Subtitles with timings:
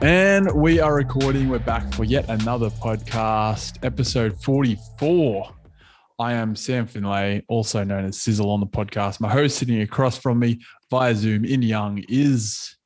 [0.00, 1.48] And we are recording.
[1.48, 5.52] We're back for yet another podcast, episode 44.
[6.20, 9.18] I am Sam Finlay, also known as Sizzle on the podcast.
[9.18, 12.76] My host sitting across from me via Zoom in Young is.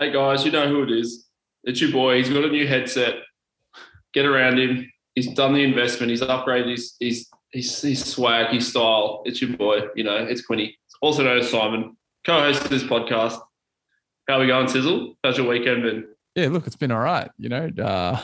[0.00, 1.28] Hey guys, you know who it is.
[1.62, 2.16] It's your boy.
[2.16, 3.14] He's got a new headset.
[4.12, 4.90] Get around him.
[5.14, 6.10] He's done the investment.
[6.10, 9.22] He's upgraded his, his, his, his swag, his style.
[9.26, 9.82] It's your boy.
[9.94, 10.76] You know, it's Quinny.
[11.02, 11.96] Also known as Simon,
[12.26, 13.38] co host of this podcast.
[14.28, 15.14] How we going, Sizzle?
[15.22, 16.08] How's your weekend been?
[16.38, 17.30] Yeah, look, it's been all right.
[17.36, 18.20] You know, uh,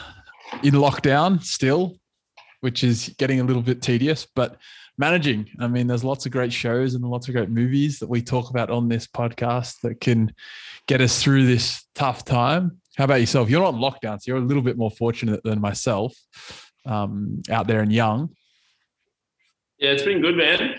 [0.62, 1.96] in lockdown still,
[2.60, 4.56] which is getting a little bit tedious, but
[4.96, 5.48] managing.
[5.59, 8.50] I mean, there's lots of great shows and lots of great movies that we talk
[8.50, 10.32] about on this podcast that can
[10.86, 12.80] get us through this tough time.
[12.96, 13.50] How about yourself?
[13.50, 16.14] You're not in lockdown, so you're a little bit more fortunate than myself
[16.86, 18.31] um, out there and young.
[19.78, 20.77] Yeah, it's been good, man.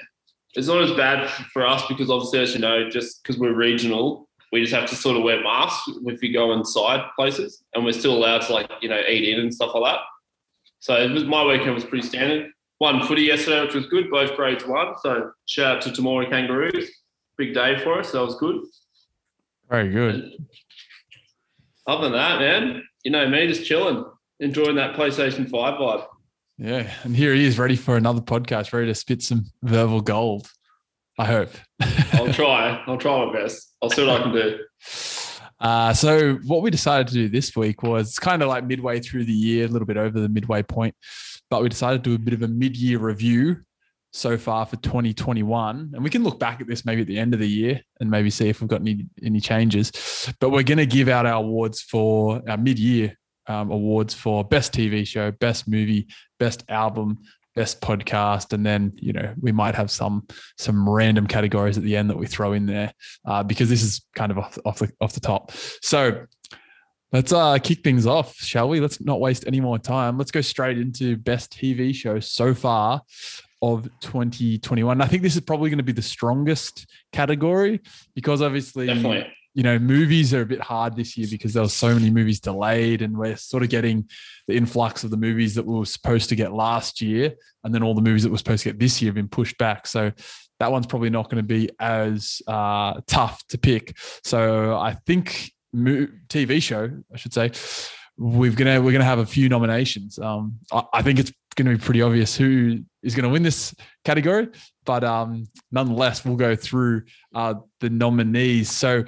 [0.53, 4.24] It's not as bad for us because obviously, as you know, just because we're regional,
[4.51, 7.93] we just have to sort of wear masks if we go inside places, and we're
[7.93, 10.01] still allowed to like you know eat in and stuff like that.
[10.79, 12.51] So it was my weekend was pretty standard.
[12.77, 14.11] One footy yesterday, which was good.
[14.11, 14.95] Both grades won.
[15.01, 16.89] So shout out to Temora Kangaroos.
[17.37, 18.11] Big day for us.
[18.11, 18.61] So that was good.
[19.69, 20.33] Very good.
[21.87, 24.03] Other than that, man, you know me, just chilling,
[24.39, 26.05] enjoying that PlayStation Five vibe.
[26.57, 30.49] Yeah, and here he is, ready for another podcast, ready to spit some verbal gold.
[31.17, 31.49] I hope.
[32.13, 32.83] I'll try.
[32.87, 33.75] I'll try my best.
[33.81, 34.59] I'll see what I can do.
[35.59, 39.23] Uh, so what we decided to do this week was kind of like midway through
[39.23, 40.93] the year, a little bit over the midway point,
[41.49, 43.61] but we decided to do a bit of a mid-year review
[44.11, 47.33] so far for 2021, and we can look back at this maybe at the end
[47.33, 49.91] of the year and maybe see if we've got any any changes.
[50.39, 54.73] But we're going to give out our awards for our mid-year um, awards for best
[54.73, 56.07] TV show, best movie,
[56.39, 57.19] best album,
[57.55, 61.95] best podcast, and then you know we might have some some random categories at the
[61.95, 62.91] end that we throw in there
[63.25, 65.51] uh, because this is kind of off, off the off the top.
[65.81, 66.25] So
[67.11, 68.79] let's uh, kick things off, shall we?
[68.79, 70.17] Let's not waste any more time.
[70.17, 73.01] Let's go straight into best TV show so far
[73.61, 75.01] of 2021.
[75.01, 77.81] I think this is probably going to be the strongest category
[78.13, 81.69] because obviously Definitely you know, movies are a bit hard this year because there were
[81.69, 84.07] so many movies delayed, and we're sort of getting
[84.47, 87.33] the influx of the movies that we were supposed to get last year,
[87.63, 89.57] and then all the movies that we're supposed to get this year have been pushed
[89.57, 89.87] back.
[89.87, 90.11] So
[90.59, 93.97] that one's probably not going to be as uh, tough to pick.
[94.25, 97.51] So I think TV show, I should say,
[98.17, 100.19] we're gonna we're gonna have a few nominations.
[100.19, 103.43] Um, I, I think it's going to be pretty obvious who is going to win
[103.43, 103.73] this
[104.03, 104.49] category,
[104.83, 108.69] but um, nonetheless, we'll go through uh, the nominees.
[108.69, 109.05] So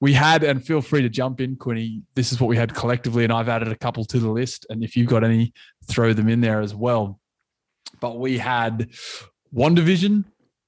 [0.00, 2.02] we had, and feel free to jump in, Quinny.
[2.14, 4.66] This is what we had collectively, and I've added a couple to the list.
[4.70, 5.52] And if you've got any,
[5.86, 7.20] throw them in there as well.
[8.00, 8.90] But we had
[9.54, 10.24] WandaVision,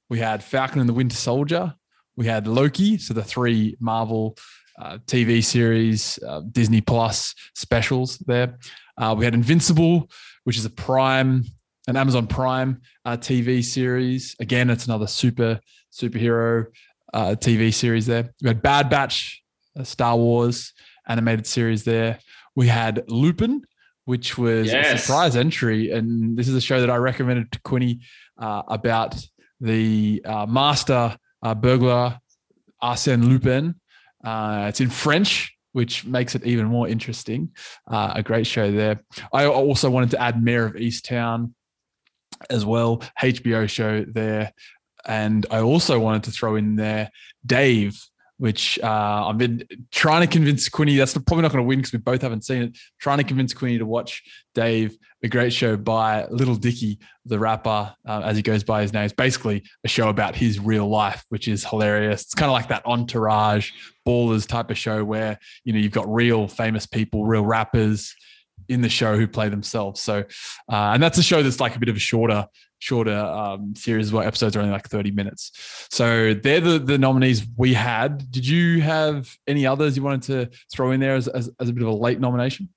[0.09, 1.75] we had Falcon and the Winter Soldier,
[2.17, 4.37] we had Loki, so the three Marvel
[4.81, 8.59] uh, TV series, uh, Disney Plus specials there.
[8.97, 10.11] Uh, we had Invincible,
[10.45, 11.45] which is a Prime,
[11.87, 14.35] an Amazon Prime uh, TV series.
[14.41, 15.61] Again, it's another super
[15.93, 16.67] superhero
[17.12, 18.32] uh, TV series there.
[18.43, 19.43] We had Bad Batch,
[19.82, 20.72] Star Wars
[21.06, 22.19] animated series there.
[22.54, 23.62] We had Lupin,
[24.04, 24.94] which was yes.
[24.94, 25.91] a surprise entry.
[25.91, 28.00] And this is a show that I recommended to Quinny
[28.38, 29.16] uh, about
[29.60, 32.19] the uh, master uh, burglar
[32.82, 33.75] Arsène Lupin.
[34.25, 37.50] Uh, it's in French, which makes it even more interesting.
[37.87, 39.00] Uh, a great show there.
[39.32, 41.53] I also wanted to add Mare of Easttown
[42.49, 44.53] as well, HBO show there.
[45.06, 47.11] And I also wanted to throw in there
[47.44, 48.00] Dave,
[48.38, 50.97] which uh, I've been trying to convince Quinny.
[50.97, 52.78] That's probably not going to win because we both haven't seen it.
[52.99, 54.22] Trying to convince Quinny to watch
[54.55, 58.94] Dave, a great show by Little Dicky, the rapper, uh, as he goes by his
[58.94, 59.05] name.
[59.05, 62.22] It's basically a show about his real life, which is hilarious.
[62.22, 63.72] It's kind of like that entourage,
[64.09, 68.14] ballers type of show where you know you've got real famous people, real rappers
[68.70, 70.00] in the show who play themselves.
[70.00, 70.20] So,
[70.70, 72.47] uh, and that's a show that's like a bit of a shorter
[72.81, 75.53] shorter um, series where episodes are only like 30 minutes.
[75.91, 78.31] So they're the, the nominees we had.
[78.31, 81.73] Did you have any others you wanted to throw in there as, as, as a
[81.73, 82.69] bit of a late nomination?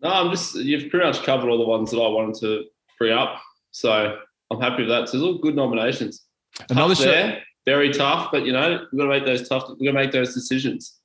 [0.00, 2.64] No, I'm just, you've pretty much covered all the ones that I wanted to
[2.96, 3.40] free up.
[3.72, 4.16] So
[4.50, 5.08] I'm happy with that.
[5.08, 6.22] So all good nominations.
[6.70, 7.10] Another tough show.
[7.10, 10.04] There, very tough, but you know, we've got to make those tough, we've got to
[10.04, 10.98] make those decisions.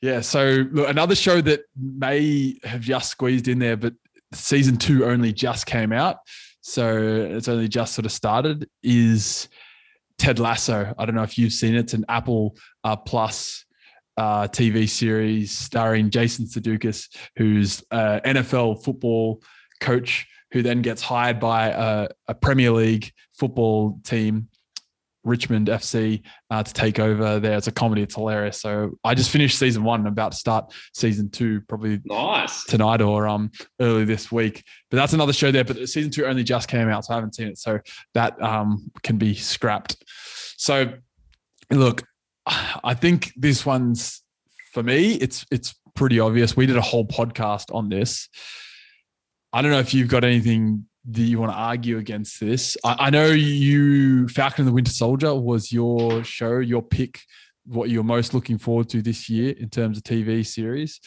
[0.00, 0.20] Yeah.
[0.20, 3.94] So look, another show that may have just squeezed in there, but
[4.32, 6.18] season two only just came out
[6.60, 9.48] so it's only just sort of started, is
[10.18, 10.94] Ted Lasso.
[10.98, 11.80] I don't know if you've seen it.
[11.80, 13.64] It's an Apple uh, Plus
[14.16, 19.42] uh, TV series starring Jason Sudeikis, who's an NFL football
[19.80, 24.48] coach who then gets hired by a, a Premier League football team
[25.24, 27.56] Richmond FC uh, to take over there.
[27.56, 28.02] It's a comedy.
[28.02, 28.60] It's hilarious.
[28.60, 30.00] So I just finished season one.
[30.00, 33.50] I'm about to start season two, probably nice tonight or um
[33.80, 34.64] early this week.
[34.90, 35.64] But that's another show there.
[35.64, 37.58] But season two only just came out, so I haven't seen it.
[37.58, 37.80] So
[38.14, 39.96] that um can be scrapped.
[40.56, 40.94] So
[41.70, 42.04] look,
[42.46, 44.22] I think this one's
[44.72, 45.14] for me.
[45.14, 46.56] It's it's pretty obvious.
[46.56, 48.28] We did a whole podcast on this.
[49.52, 52.76] I don't know if you've got anything that you want to argue against this.
[52.84, 57.20] I, I, know you Falcon and the Winter Soldier was your show, your pick,
[57.64, 61.00] what you're most looking forward to this year in terms of TV series.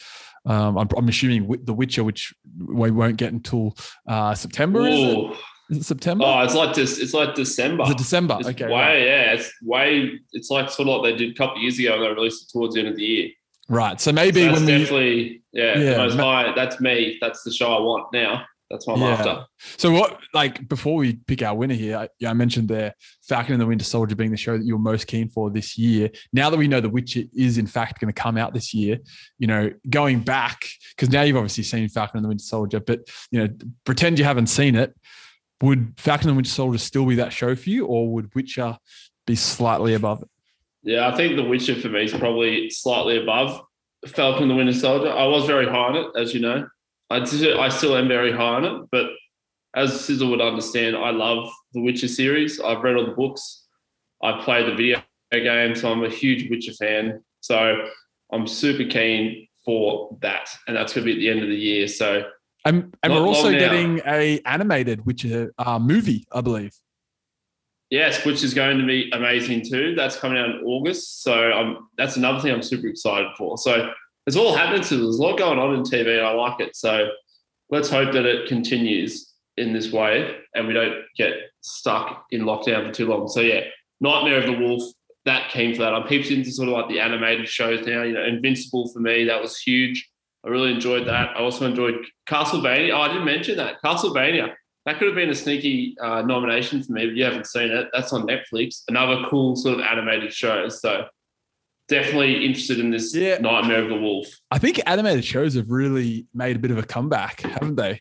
[0.46, 3.76] Um, I'm, I'm, assuming The Witcher, which we won't get until
[4.08, 4.86] uh, September.
[4.86, 5.36] Is it?
[5.70, 6.24] Is it September?
[6.26, 6.98] Oh, it's like this.
[6.98, 7.84] It's like December.
[7.84, 8.36] Is it December?
[8.38, 8.66] It's okay.
[8.66, 9.00] Way, right.
[9.00, 9.32] yeah.
[9.32, 10.20] It's way.
[10.32, 12.44] It's like sort of like they did a couple of years ago, and they released
[12.44, 13.28] it towards the end of the year.
[13.70, 13.98] Right.
[13.98, 16.52] So maybe so when definitely, we, yeah, yeah, most high.
[16.54, 17.16] That's me.
[17.20, 18.44] That's the show I want now.
[18.74, 19.08] That's what I'm yeah.
[19.10, 19.46] after.
[19.76, 22.92] So what, like, before we pick our winner here, I, yeah, I mentioned there
[23.22, 26.10] Falcon and the Winter Soldier being the show that you're most keen for this year.
[26.32, 28.98] Now that we know The Witcher is in fact going to come out this year,
[29.38, 33.08] you know, going back because now you've obviously seen Falcon and the Winter Soldier, but
[33.30, 33.54] you know,
[33.84, 34.92] pretend you haven't seen it.
[35.62, 38.76] Would Falcon and the Winter Soldier still be that show for you, or would Witcher
[39.24, 40.28] be slightly above it?
[40.82, 43.62] Yeah, I think The Witcher for me is probably slightly above
[44.04, 45.12] Falcon and the Winter Soldier.
[45.12, 46.66] I was very high on it, as you know.
[47.10, 49.06] I, I still am very high on it, but
[49.76, 52.60] as Sizzle would understand, I love the Witcher series.
[52.60, 53.66] I've read all the books.
[54.22, 55.02] I play the video
[55.32, 57.22] game, so I'm a huge Witcher fan.
[57.40, 57.86] So
[58.32, 61.56] I'm super keen for that, and that's going to be at the end of the
[61.56, 61.88] year.
[61.88, 62.24] So,
[62.64, 66.72] and, and we're also getting a animated Witcher uh, movie, I believe.
[67.90, 69.94] Yes, which is going to be amazing too.
[69.94, 73.58] That's coming out in August, so I'm, that's another thing I'm super excited for.
[73.58, 73.90] So
[74.26, 76.76] it's all happening to there's a lot going on in TV and I like it.
[76.76, 77.08] So
[77.70, 82.86] let's hope that it continues in this way and we don't get stuck in lockdown
[82.86, 83.28] for too long.
[83.28, 83.64] So yeah,
[84.00, 84.82] Nightmare of the Wolf,
[85.24, 85.94] that came for that.
[85.94, 88.02] I'm peeped into sort of like the animated shows now.
[88.02, 90.10] You know, Invincible for me, that was huge.
[90.44, 91.36] I really enjoyed that.
[91.36, 91.94] I also enjoyed
[92.28, 92.92] Castlevania.
[92.92, 93.82] Oh, I didn't mention that.
[93.82, 94.54] Castlevania.
[94.84, 97.88] That could have been a sneaky uh, nomination for me, but you haven't seen it.
[97.94, 98.82] That's on Netflix.
[98.88, 100.68] Another cool sort of animated show.
[100.68, 101.06] So
[101.88, 103.38] definitely interested in this yeah.
[103.38, 104.26] Nightmare of the Wolf.
[104.50, 108.00] I think animated shows have really made a bit of a comeback, haven't they?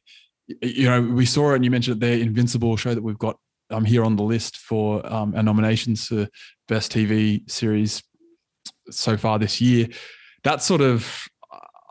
[0.62, 3.38] You know, we saw it and you mentioned the Invincible show that we've got
[3.70, 6.28] um, here on the list for um, our nominations for
[6.68, 8.04] Best TV Series
[8.90, 9.88] so far this year.
[10.44, 11.28] That sort of,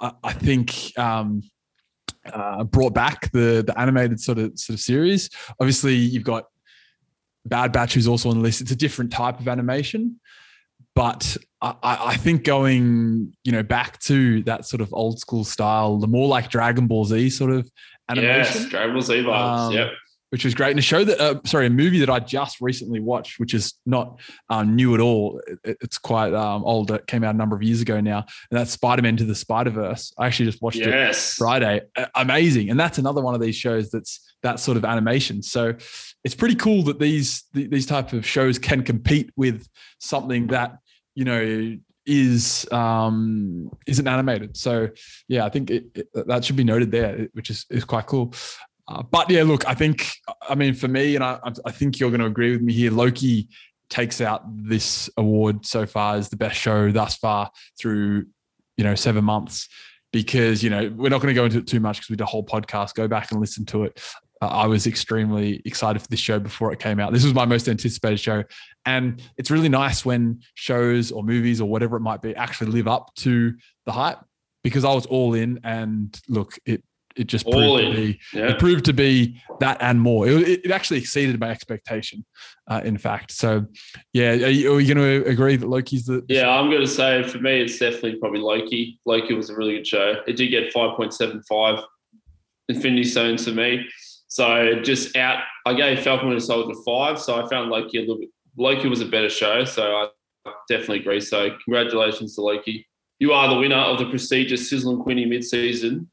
[0.01, 1.43] I, I think, um,
[2.31, 5.29] uh, brought back the the animated sort of sort of series.
[5.59, 6.45] Obviously, you've got
[7.45, 8.61] Bad Batch, who's also on the list.
[8.61, 10.21] It's a different type of animation,
[10.95, 15.99] but I, I, think going you know back to that sort of old school style,
[15.99, 17.71] the more like Dragon Ball Z sort of
[18.09, 18.63] animation.
[18.63, 19.59] Yes, Dragon Ball Z vibes.
[19.59, 19.93] Um, yep.
[20.31, 23.01] Which was great, and a show that, uh, sorry, a movie that I just recently
[23.01, 24.19] watched, which is not
[24.49, 25.43] um, new at all.
[25.63, 26.91] It, it's quite um, old.
[26.91, 29.35] It came out a number of years ago now, and that's Spider Man to the
[29.35, 30.11] Spider Verse.
[30.17, 31.35] I actually just watched yes.
[31.35, 31.83] it Friday.
[32.15, 35.43] Amazing, and that's another one of these shows that's that sort of animation.
[35.43, 35.75] So
[36.25, 39.69] it's pretty cool that these these type of shows can compete with
[39.99, 40.79] something that
[41.15, 44.57] you know is um isn't animated.
[44.57, 44.89] So
[45.29, 48.35] yeah i think it, it, that should be noted there which is is quite cool.
[48.89, 50.13] Uh, but yeah look i think
[50.49, 52.91] i mean for me and i i think you're going to agree with me here.
[52.91, 53.49] Loki
[53.89, 58.25] takes out this award so far as the best show thus far through
[58.77, 59.69] you know seven months
[60.13, 62.23] because you know we're not going to go into it too much because we did
[62.23, 64.01] a whole podcast go back and listen to it
[64.47, 67.13] I was extremely excited for this show before it came out.
[67.13, 68.45] This was my most anticipated show.
[68.85, 72.89] And it's really nice when shows or movies or whatever it might be actually live
[72.89, 73.55] up to
[73.87, 74.19] the hype
[74.65, 76.83] because I was all in and look, it
[77.15, 77.95] it just proved all to in.
[77.95, 78.49] be yeah.
[78.49, 80.27] it proved to be that and more.
[80.27, 82.25] It, it actually exceeded my expectation,
[82.69, 83.33] uh, in fact.
[83.33, 83.67] So,
[84.15, 86.25] yeah, are you, are you going to agree that Loki's the?
[86.29, 88.99] Yeah, I'm going to say for me, it's definitely probably Loki.
[89.05, 90.23] Loki was a really good show.
[90.27, 91.85] It did get 5.75
[92.71, 93.87] Infinity Stones for me.
[94.33, 97.21] So just out, I gave Falcon Winter Soldier five.
[97.21, 98.31] So I found Loki a little bit.
[98.57, 99.67] Loki was a better show.
[99.67, 100.09] So
[100.47, 101.21] I definitely agree.
[101.21, 102.89] So congratulations to Loki.
[103.19, 106.11] You are the winner of the prestigious Sizzle and Quinny mid-season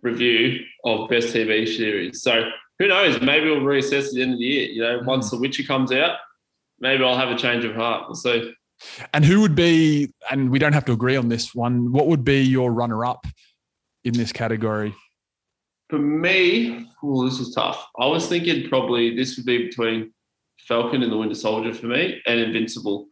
[0.00, 2.22] review of Best TV Series.
[2.22, 2.48] So
[2.78, 3.20] who knows?
[3.20, 4.68] Maybe we'll reassess at the end of the year.
[4.70, 5.32] You know, once mm.
[5.32, 6.16] The Witcher comes out,
[6.80, 8.04] maybe I'll have a change of heart.
[8.08, 8.54] We'll see.
[9.12, 10.10] And who would be?
[10.30, 11.92] And we don't have to agree on this one.
[11.92, 13.26] What would be your runner-up
[14.04, 14.94] in this category?
[15.88, 17.86] For me, oh, this is tough.
[17.98, 20.12] I was thinking probably this would be between
[20.60, 23.06] Falcon and the Winter Soldier for me, and Invincible.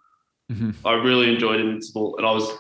[0.53, 0.87] Mm-hmm.
[0.87, 2.51] I really enjoyed Invincible, and I was,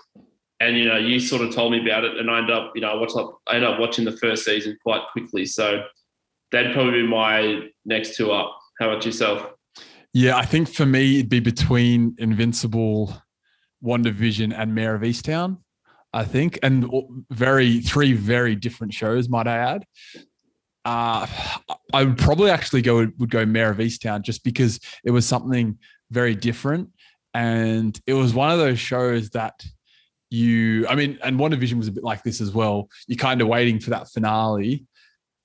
[0.60, 2.80] and you know, you sort of told me about it, and I ended up, you
[2.80, 5.84] know, I watched, up, I ended up watching the first season quite quickly, so
[6.50, 8.58] that'd probably be my next two up.
[8.80, 9.50] How about yourself?
[10.14, 13.14] Yeah, I think for me it'd be between Invincible,
[13.84, 15.58] WandaVision, and Mare of Easttown.
[16.16, 16.90] I think, and
[17.30, 19.84] very three very different shows, might I add.
[20.82, 21.26] Uh,
[21.92, 25.78] I would probably actually go would go Mare of Easttown just because it was something
[26.10, 26.88] very different,
[27.34, 29.62] and it was one of those shows that
[30.30, 32.88] you, I mean, and WandaVision was a bit like this as well.
[33.06, 34.86] You're kind of waiting for that finale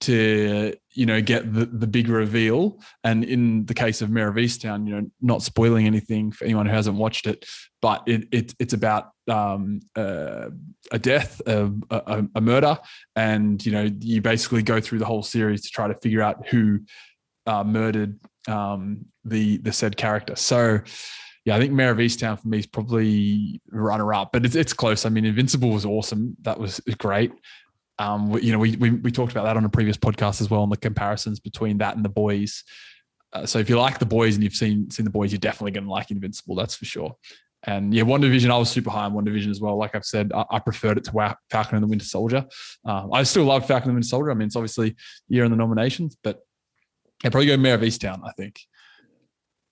[0.02, 4.36] to you know get the, the big reveal and in the case of Mare of
[4.36, 7.46] Easttown you know not spoiling anything for anyone who hasn't watched it
[7.82, 10.50] but it, it it's about um, uh,
[10.92, 12.78] a death a, a, a, murder
[13.16, 16.48] and you know you basically go through the whole series to try to figure out
[16.48, 16.80] who
[17.48, 20.80] uh, murdered um, the the said character so
[21.46, 24.74] yeah, I think Mare of Easttown for me is probably runner up, but it's, it's
[24.74, 25.06] close.
[25.06, 26.38] I mean, Invincible was awesome.
[26.42, 27.32] That was great.
[27.98, 30.62] Um, you know, we, we, we talked about that on a previous podcast as well,
[30.62, 32.64] on the comparisons between that and the boys.
[33.34, 35.72] Uh, so if you like the boys and you've seen seen the boys, you're definitely
[35.72, 36.56] going to like Invincible.
[36.56, 37.16] That's for sure.
[37.64, 39.78] And yeah, WandaVision, I was super high on WandaVision as well.
[39.78, 42.46] Like I've said, I, I preferred it to Falcon and the Winter Soldier.
[42.86, 44.32] Uh, I still love Falcon and the Winter Soldier.
[44.32, 44.96] I mean, it's obviously
[45.28, 46.40] year in the nominations, but
[47.24, 48.22] I probably go Mare of Easttown.
[48.26, 48.60] I think.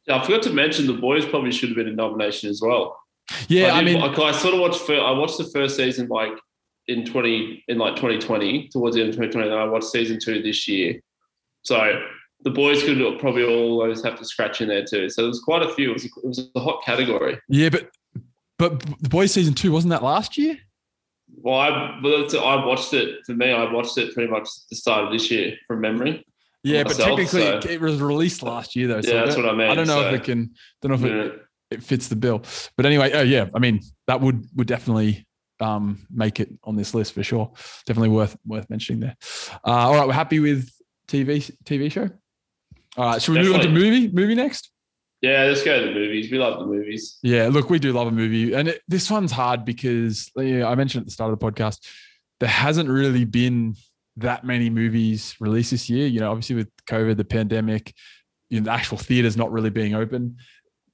[0.08, 2.98] Yeah, I forgot to mention the boys probably should have been a nomination as well.
[3.48, 4.90] Yeah, I, I mean, I sort of watched.
[4.90, 6.34] I watched the first season like
[6.90, 10.68] in 20 in like 2020 towards the end of 2020 i watched season two this
[10.68, 11.00] year
[11.62, 12.02] so
[12.42, 15.70] the boys could probably always have to scratch in there too so there's quite a
[15.74, 17.90] few it was, it was a hot category yeah but
[18.58, 20.58] but the boys season two wasn't that last year
[21.42, 25.12] well i i watched it for me i watched it pretty much the start of
[25.12, 26.26] this year from memory
[26.64, 27.70] yeah myself, but technically so.
[27.70, 30.02] it was released last year though so yeah that's what i mean i don't know
[30.02, 31.32] so, if it can don't know if yeah.
[31.32, 31.42] it,
[31.72, 32.42] it fits the bill
[32.76, 35.26] but anyway oh yeah i mean that would would definitely
[35.62, 37.52] um, make it on this list for sure.
[37.86, 39.18] Definitely worth worth mentioning there.
[39.66, 40.70] Uh, all right, we're happy with
[41.08, 42.10] TV TV show.
[43.00, 43.68] All right, should we Definitely.
[43.68, 44.72] move on to movie movie next?
[45.22, 46.30] Yeah, let's go to the movies.
[46.30, 47.18] We love the movies.
[47.24, 50.68] Yeah, look, we do love a movie, and it, this one's hard because you know,
[50.68, 51.80] I mentioned at the start of the podcast
[52.42, 53.76] there hasn't really been
[54.18, 56.08] that many movies released this year.
[56.08, 57.94] You know, obviously with COVID, the pandemic,
[58.50, 60.36] you know, the actual theaters not really being open,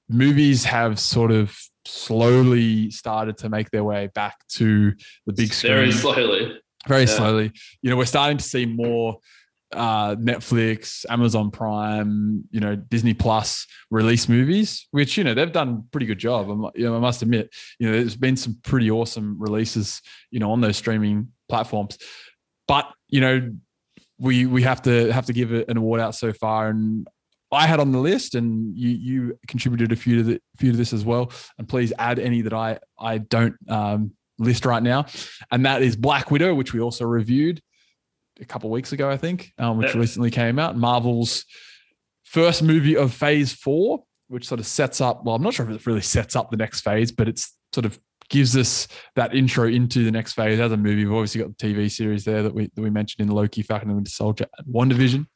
[0.08, 4.92] movies have sort of slowly started to make their way back to
[5.26, 5.72] the big screen.
[5.72, 6.60] Very slowly.
[6.86, 7.06] Very yeah.
[7.06, 7.52] slowly.
[7.82, 9.18] You know, we're starting to see more
[9.72, 15.84] uh, Netflix, Amazon Prime, you know, Disney Plus release movies, which you know they've done
[15.90, 16.50] pretty good job.
[16.50, 20.38] I'm, you know, I must admit, you know, there's been some pretty awesome releases, you
[20.38, 21.98] know, on those streaming platforms.
[22.68, 23.52] But you know,
[24.18, 27.06] we we have to have to give an award out so far, and
[27.52, 30.76] I had on the list, and you you contributed a few to the few to
[30.76, 31.32] this as well.
[31.58, 35.06] And please add any that I I don't um, list right now.
[35.50, 37.60] And that is Black Widow, which we also reviewed
[38.40, 40.00] a couple weeks ago, I think, um, which yeah.
[40.00, 40.76] recently came out.
[40.76, 41.44] Marvel's
[42.24, 45.24] first movie of Phase Four, which sort of sets up.
[45.24, 47.86] Well, I'm not sure if it really sets up the next phase, but it's sort
[47.86, 51.04] of gives us that intro into the next phase as a movie.
[51.04, 53.88] We've obviously got the TV series there that we that we mentioned in Loki, Falcon
[53.88, 55.26] and Winter Soldier, and WandaVision.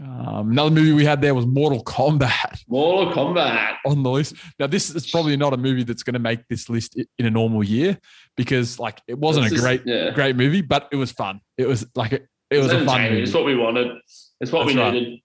[0.00, 2.62] Um, another movie we had there was Mortal Kombat.
[2.68, 4.34] Mortal Kombat on the list.
[4.58, 7.30] Now, this is probably not a movie that's going to make this list in a
[7.30, 7.98] normal year
[8.36, 10.10] because, like, it wasn't a great, yeah.
[10.10, 11.40] great movie, but it was fun.
[11.58, 13.22] It was like it, it was a fun movie.
[13.22, 13.96] It's what we wanted.
[14.40, 15.20] It's what that's we needed.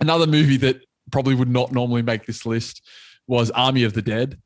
[0.00, 2.82] Another movie that probably would not normally make this list
[3.26, 4.38] was Army of the Dead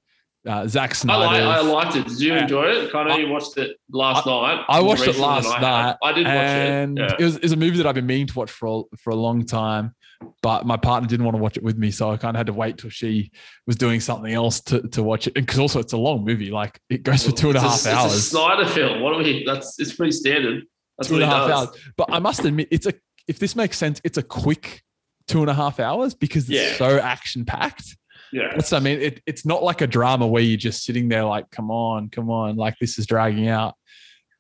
[0.47, 1.25] uh, Zack Snyder.
[1.25, 2.07] I, I, liked it.
[2.07, 2.93] Did you enjoy it?
[2.93, 4.65] Kind of, you watched it last I, night.
[4.69, 5.97] I watched it last I night.
[6.03, 6.99] I did watch it.
[6.99, 7.17] Yeah.
[7.19, 9.11] It, was, it was a movie that I've been meaning to watch for a, for
[9.11, 9.95] a long time,
[10.43, 12.47] but my partner didn't want to watch it with me, so I kind of had
[12.47, 13.31] to wait till she
[13.67, 15.35] was doing something else to, to watch it.
[15.35, 16.51] Because also, it's a long movie.
[16.51, 18.15] Like it goes for two and a half a, hours.
[18.15, 19.01] It's a Snyder film.
[19.01, 19.45] What are we?
[19.45, 20.65] That's it's pretty standard.
[20.97, 21.69] That's two and a half does.
[21.69, 21.79] hours.
[21.97, 22.95] But I must admit, it's a
[23.29, 24.83] if this makes sense, it's a quick
[25.29, 26.75] two and a half hours because it's yeah.
[26.75, 27.97] so action packed.
[28.33, 28.51] Yeah.
[28.55, 31.25] That's, what I mean, it, it's not like a drama where you're just sitting there
[31.25, 33.75] like, come on, come on, like this is dragging out.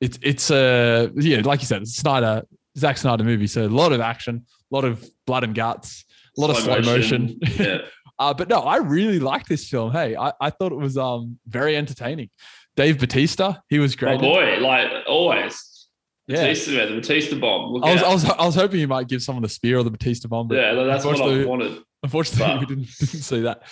[0.00, 2.42] It's, it's a, yeah, like you said, it's Snyder,
[2.78, 3.46] Zack Snyder movie.
[3.46, 6.04] So a lot of action, a lot of blood and guts,
[6.36, 7.38] a lot slow of slow motion.
[7.40, 7.58] motion.
[7.66, 7.78] Yeah.
[8.18, 9.92] uh, but no, I really liked this film.
[9.92, 12.30] Hey, I, I thought it was um very entertaining.
[12.76, 14.18] Dave Batista, he was great.
[14.18, 15.88] Oh boy, like always.
[16.26, 16.42] Yeah.
[16.42, 17.82] Batista, man, the Batista bomb.
[17.82, 19.90] I was, I was, I was hoping you might give someone the spear or the
[19.90, 20.50] Batista bomb.
[20.52, 21.82] Yeah, that's what I wanted.
[22.02, 22.60] Unfortunately, but.
[22.60, 23.62] we didn't, didn't, see that.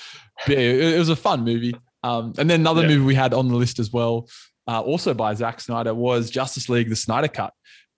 [0.47, 1.75] But yeah, it, it was a fun movie.
[2.03, 2.89] Um, and then another yeah.
[2.89, 4.29] movie we had on the list as well,
[4.67, 7.53] uh, also by Zack Snyder, was Justice League: The Snyder Cut,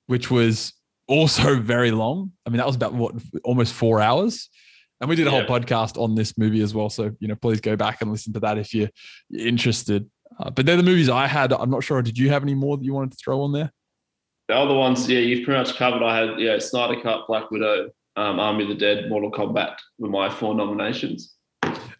[0.06, 0.72] which was
[1.08, 2.32] also very long.
[2.46, 4.48] I mean, that was about what almost four hours.
[5.00, 6.90] And we did a whole podcast on this movie as well.
[6.90, 8.90] So, you know, please go back and listen to that if you're
[9.34, 10.10] interested.
[10.38, 11.54] Uh, but they're the movies I had.
[11.54, 12.02] I'm not sure.
[12.02, 13.72] Did you have any more that you wanted to throw on there?
[14.48, 16.02] The other ones, yeah, you've pretty much covered.
[16.02, 20.08] I had, yeah, Snyder Cut, Black Widow, um, Army of the Dead, Mortal Kombat were
[20.08, 21.34] my four nominations.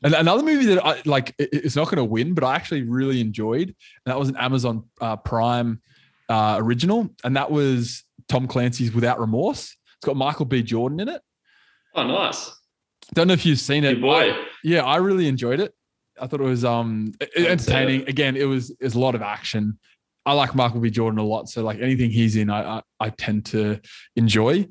[0.02, 3.20] And another movie that I like, it's not going to win, but I actually really
[3.20, 3.76] enjoyed, and
[4.06, 5.80] that was an Amazon uh, Prime
[6.28, 9.76] uh, original, and that was Tom Clancy's Without Remorse.
[9.98, 10.62] It's got Michael B.
[10.62, 11.20] Jordan in it.
[11.94, 12.50] Oh, nice.
[13.12, 14.00] Don't know if you've seen Good it.
[14.00, 14.30] boy.
[14.32, 15.74] I- yeah, I really enjoyed it.
[16.20, 18.02] I thought it was um entertaining.
[18.08, 19.78] Again, it was it was a lot of action.
[20.26, 20.90] I like Michael B.
[20.90, 23.80] Jordan a lot, so like anything he's in, I I, I tend to
[24.16, 24.66] enjoy.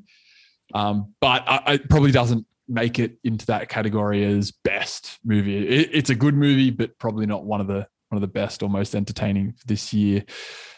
[0.74, 5.66] Um, but I, it probably doesn't make it into that category as best movie.
[5.66, 8.62] It, it's a good movie, but probably not one of the one of the best
[8.62, 10.24] or most entertaining this year.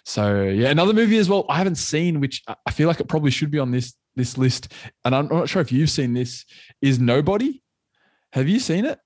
[0.05, 1.47] So yeah, another movie as well.
[1.49, 4.37] I haven't seen, which I- I feel like it probably should be on this this
[4.37, 4.73] list,
[5.05, 6.45] and I'm not sure if you've seen this.
[6.83, 7.63] Is Nobody?
[8.33, 8.99] Have you seen it?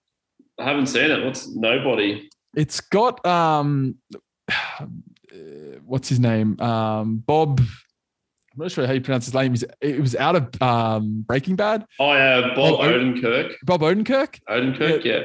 [0.59, 1.25] I haven't seen it.
[1.25, 2.29] What's nobody?
[2.57, 3.97] It's got um,
[4.51, 4.87] uh,
[5.85, 6.59] what's his name?
[6.61, 7.61] Um, Bob.
[8.57, 9.53] I'm not sure how you pronounce his name.
[9.53, 11.85] He's, it was out of um, Breaking Bad.
[12.01, 12.81] Oh yeah, Bob.
[12.81, 13.53] Odenkirk.
[13.65, 14.41] Bob Odenkirk.
[14.49, 15.21] Odenkirk, yeah.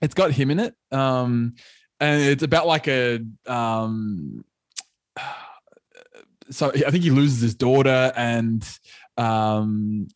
[0.00, 0.74] It's got him in it.
[0.92, 1.54] Um,
[1.98, 4.44] and it's about like a um,
[6.50, 8.64] so I think he loses his daughter and
[9.16, 10.08] um,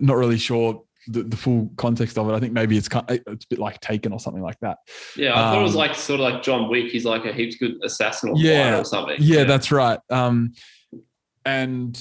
[0.00, 2.32] not really sure the, the full context of it.
[2.32, 4.78] I think maybe it's kind it's a bit like Taken or something like that.
[5.16, 6.90] Yeah, I thought it was Um, like sort of like John Wick.
[6.90, 8.78] He's like a heaps good assassin or Yeah.
[8.80, 9.16] or something.
[9.18, 9.98] Yeah, that's right.
[10.10, 10.52] Um,
[11.44, 11.98] and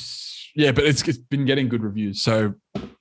[0.55, 2.53] yeah, but it's, it's been getting good reviews, so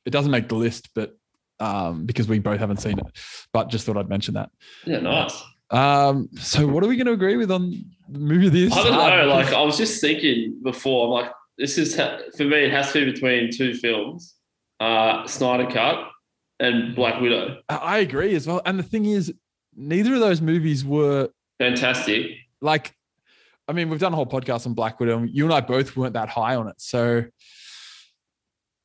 [0.05, 1.17] it doesn't make the list, but
[1.59, 3.07] um, because we both haven't seen it,
[3.53, 4.51] but just thought I'd mention that.
[4.87, 5.43] yeah, nice.
[5.71, 8.73] Um, so what are we going to agree with on the movie of this?
[8.73, 9.27] I don't know.
[9.33, 11.07] Like I was just thinking before.
[11.07, 12.65] I'm like, this is for me.
[12.65, 14.35] It has to be between two films:
[14.81, 16.09] uh, Snyder Cut
[16.59, 17.59] and Black Widow.
[17.69, 18.61] I agree as well.
[18.65, 19.33] And the thing is,
[19.77, 22.33] neither of those movies were Fantastic.
[22.61, 22.95] like,
[23.71, 25.19] I mean, we've done a whole podcast on Black Widow.
[25.19, 27.23] And you and I both weren't that high on it, so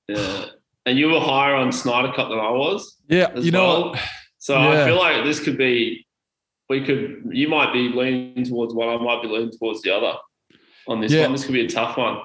[0.08, 0.46] Yeah.
[0.86, 2.98] And you were higher on Snyder Cut than I was.
[3.10, 4.00] yeah, as you know well.
[4.38, 4.84] So Yeah.
[4.84, 6.06] I feel like this could be.
[6.70, 7.24] We could.
[7.32, 8.90] You might be leaning towards one.
[8.90, 10.14] I might be leaning towards the other.
[10.88, 11.24] On this Yeah.
[11.24, 12.20] one, this could be a tough one.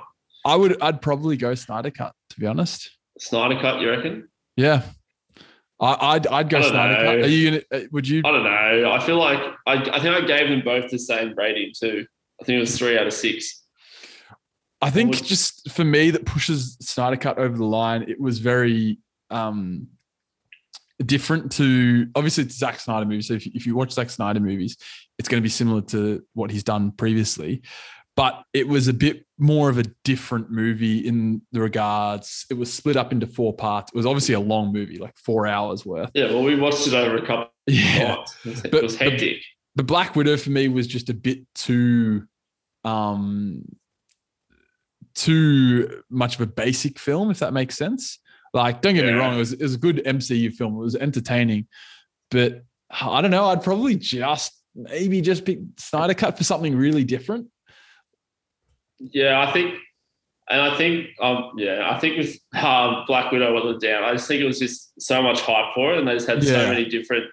[0.45, 2.91] I would, I'd probably go Snyder Cut to be honest.
[3.19, 4.29] Snyder Cut, you reckon?
[4.57, 4.83] Yeah.
[5.81, 7.15] I, I'd, I'd go Snyder Cut.
[7.25, 7.63] Are you gonna?
[7.85, 8.21] uh, Would you?
[8.27, 8.91] I don't know.
[8.93, 12.05] I feel like I, I think I gave them both the same rating too.
[12.41, 13.63] I think it was three out of six.
[14.83, 18.39] I think would- just for me that pushes Snyder Cut over the line, it was
[18.39, 18.99] very
[19.31, 19.89] um
[21.05, 23.29] different to obviously it's Zack Snyder movies.
[23.29, 24.77] So if, if you watch Zack Snyder movies,
[25.19, 27.63] it's going to be similar to what he's done previously.
[28.17, 32.45] But it was a bit more of a different movie in the regards.
[32.51, 33.93] It was split up into four parts.
[33.95, 36.11] It was obviously a long movie, like four hours worth.
[36.13, 38.17] Yeah, well, we watched it over a couple of Yeah.
[38.45, 39.39] It was, But- was hectic.
[39.39, 39.43] the
[39.77, 42.25] Black Widow for me was just a bit too
[42.85, 43.63] um
[45.15, 48.19] too much of a basic film, if that makes sense.
[48.53, 50.75] Like, don't get me wrong, it was, it was a good MCU film.
[50.75, 51.67] It was entertaining,
[52.31, 53.47] but I don't know.
[53.47, 57.47] I'd probably just maybe just pick Snyder Cut for something really different.
[58.99, 59.75] Yeah, I think,
[60.49, 64.03] and I think, um, yeah, I think with um, Black Widow let down.
[64.03, 66.43] I just think it was just so much hype for it, and they just had
[66.43, 66.53] Yeah.
[66.53, 67.27] so many different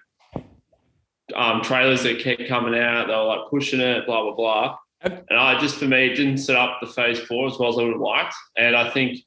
[1.34, 3.06] um, trailers that kept coming out.
[3.06, 4.76] They were like pushing it, blah blah blah.
[5.00, 7.82] And- I just for me didn't set up the phase four as well as I
[7.82, 8.34] would have liked.
[8.56, 9.18] And I think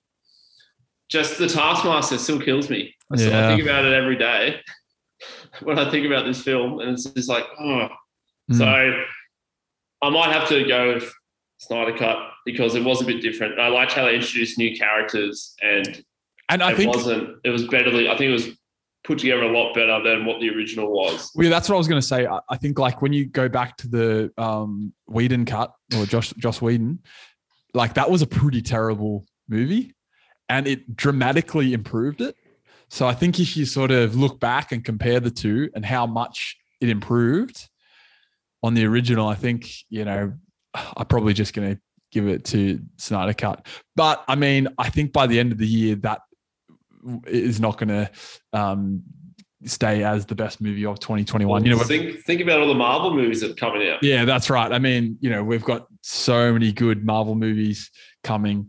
[1.09, 2.95] just the Taskmaster still kills me.
[3.15, 4.61] So I think about it every day
[5.63, 7.89] when I think about this film, and it's just like, oh.
[8.49, 8.57] Mm.
[8.57, 9.03] So
[10.01, 11.13] I might have to go with
[11.57, 13.59] Snyder Cut because it was a bit different.
[13.59, 16.03] I liked how they introduced new characters, and
[16.49, 17.37] And I it think wasn't.
[17.43, 17.89] It was better.
[17.89, 18.49] I think it was
[19.03, 21.31] put together a lot better than what the original was.
[21.35, 22.27] well, yeah, that's what I was going to say.
[22.27, 26.61] I, think like when you go back to the um, Whedon cut or Josh Josh
[26.61, 26.99] Whedon,
[27.73, 29.95] like that was a pretty terrible movie,
[30.49, 32.35] and it dramatically improved it.
[32.89, 36.05] So I think if you sort of look back and compare the two and how
[36.05, 37.69] much it improved
[38.61, 40.33] on the original, I think you know
[40.75, 43.65] I'm probably just going to give it to Snyder Cut.
[43.95, 46.21] But I mean, I think by the end of the year that
[47.27, 48.11] is not going to
[48.53, 49.03] um,
[49.65, 51.65] stay as the best movie of 2021.
[51.65, 54.03] You know, think think about all the Marvel movies that are coming out.
[54.03, 54.71] yeah, that's right.
[54.71, 57.91] I mean, you know, we've got so many good Marvel movies
[58.23, 58.67] coming.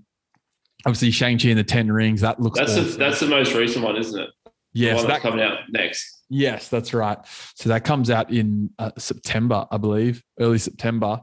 [0.84, 2.20] Obviously, Shang Chi and the Ten Rings.
[2.22, 2.98] That looks That's the, awesome.
[2.98, 4.28] that's the most recent one, isn't it?
[4.44, 6.22] The yes, that's that, coming out next.
[6.28, 7.18] yes, that's right.
[7.56, 11.20] So that comes out in uh, September, I believe, early September.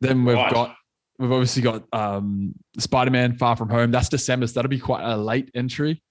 [0.00, 0.52] Then we've Right.
[0.52, 0.74] got
[1.18, 3.90] we've obviously got um, Spider Man Far From Home.
[3.90, 4.46] That's December.
[4.46, 6.02] So that'll be quite a late entry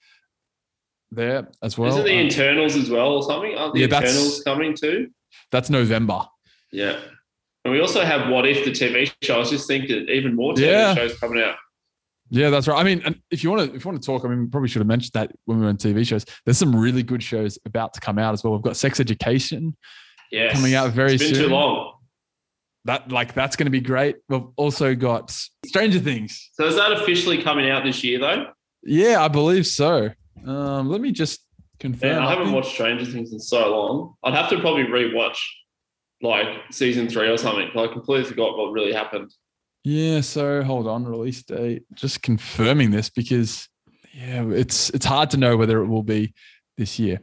[1.16, 1.90] there as well.
[1.90, 3.56] Isn't the Uh, Eternals as well or something?
[3.56, 5.10] Aren't the Yeah, Eternals coming too?
[5.52, 6.22] that's November.
[6.72, 7.00] Yeah.
[7.64, 9.36] And we also have What If the TV show.
[9.36, 10.94] I was just thinking even more TV Yeah.
[10.96, 11.56] shows coming out.
[12.30, 12.80] Yeah, that's right.
[12.80, 14.48] I mean, and if you want to, if you want to talk, I mean, we
[14.48, 16.26] probably should have mentioned that when we were on TV shows.
[16.44, 18.54] There's some really good shows about to come out as well.
[18.54, 19.76] We've got Sex Education
[20.32, 20.54] Yes.
[20.56, 21.44] coming out very it's been soon.
[21.46, 21.94] too long.
[22.86, 24.18] That like that's going to be great.
[24.30, 25.32] We've also got
[25.66, 26.50] Stranger Things.
[26.54, 28.48] So is that officially coming out this year though?
[28.84, 30.10] Yeah, I believe so.
[30.46, 31.46] Um, let me just
[31.80, 32.10] confirm.
[32.12, 34.16] Man, I haven't watched Stranger Things in so long.
[34.24, 35.38] I'd have to probably rewatch
[36.22, 37.70] like season three or something.
[37.76, 39.34] I completely forgot what really happened.
[39.84, 41.84] Yeah, so hold on, release date.
[41.94, 43.70] Just confirming this because
[44.14, 46.34] yeah, it's it's hard to know whether it will be
[46.78, 47.20] this year,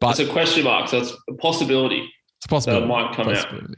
[0.00, 2.84] but it's a question mark, so it's a possibility it's a that possibility.
[2.84, 3.74] it might come out.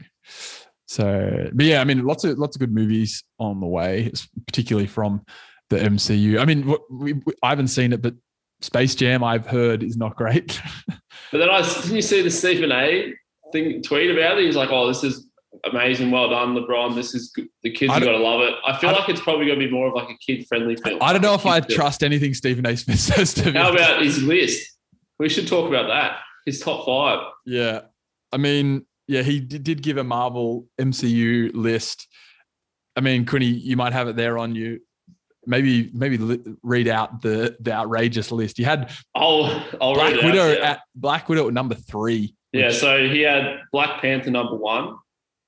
[0.87, 4.11] So, but yeah, I mean, lots of lots of good movies on the way,
[4.47, 5.25] particularly from
[5.69, 6.39] the MCU.
[6.39, 8.13] I mean, we, we, I haven't seen it, but
[8.63, 10.61] Space Jam I've heard is not great.
[11.31, 13.11] But then I didn't you see the Stephen A
[13.51, 14.45] thing tweet about it?
[14.45, 15.27] He's like, "Oh, this is
[15.63, 16.93] amazing, well done, LeBron.
[16.93, 17.47] This is good.
[17.63, 19.71] the kids are going to love it." I feel I like it's probably gonna be
[19.71, 20.99] more of like a kid friendly film.
[21.01, 21.75] I don't know if I film.
[21.75, 22.77] trust anything Stephen A.
[22.77, 23.57] Smith says to me.
[23.57, 24.77] How about his list?
[25.17, 26.19] We should talk about that.
[26.45, 27.25] His top five.
[27.47, 27.81] Yeah.
[28.31, 32.07] I mean, yeah, he did, did give a Marvel MCU list.
[32.95, 34.81] I mean, Quinny, you might have it there on you.
[35.45, 38.59] Maybe, maybe read out the the outrageous list.
[38.59, 39.45] You had I'll
[39.81, 40.71] I'll Black it out, Widow yeah.
[40.71, 42.35] at Black Widow at number three.
[42.51, 44.95] Yeah, which- so he had Black Panther number one,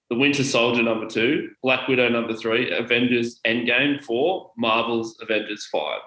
[0.09, 5.99] The Winter Soldier number two, Black Widow number three, Avengers Endgame four, Marvel's Avengers five.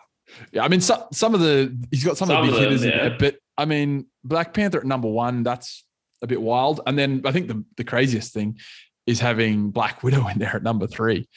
[0.53, 0.65] yeah.
[0.65, 2.91] I mean, some some of the he's got some, Some of the big hitters in
[2.91, 5.43] there, but I mean, Black Panther at number one.
[5.43, 5.85] That's
[6.23, 6.81] a bit wild.
[6.87, 8.59] And then I think the the craziest thing
[9.07, 11.29] is having Black Widow in there at number three.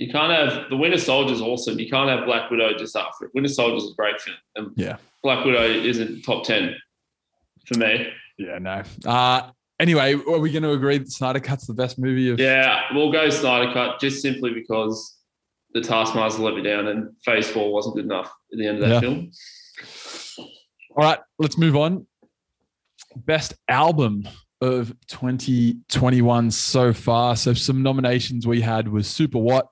[0.00, 1.78] You can't have The Winter Soldier's awesome.
[1.78, 3.32] You can't have Black Widow just after it.
[3.34, 4.36] Winter Soldier's is a great film.
[4.56, 4.96] And Yeah.
[5.22, 6.74] Black Widow isn't top ten
[7.66, 8.08] for me.
[8.38, 8.82] Yeah, no.
[9.04, 12.40] Uh, anyway, are we going to agree that Snyder Cut's the best movie of?
[12.40, 15.18] Yeah, we'll go Snyder Cut just simply because
[15.74, 18.88] the Taskmaster let me down and Phase Four wasn't good enough at the end of
[18.88, 19.00] that Yeah.
[19.00, 19.30] film.
[20.96, 22.06] All right, let's move on.
[23.16, 24.26] Best album
[24.62, 27.36] of 2021 so far.
[27.36, 29.68] So some nominations we had was Super What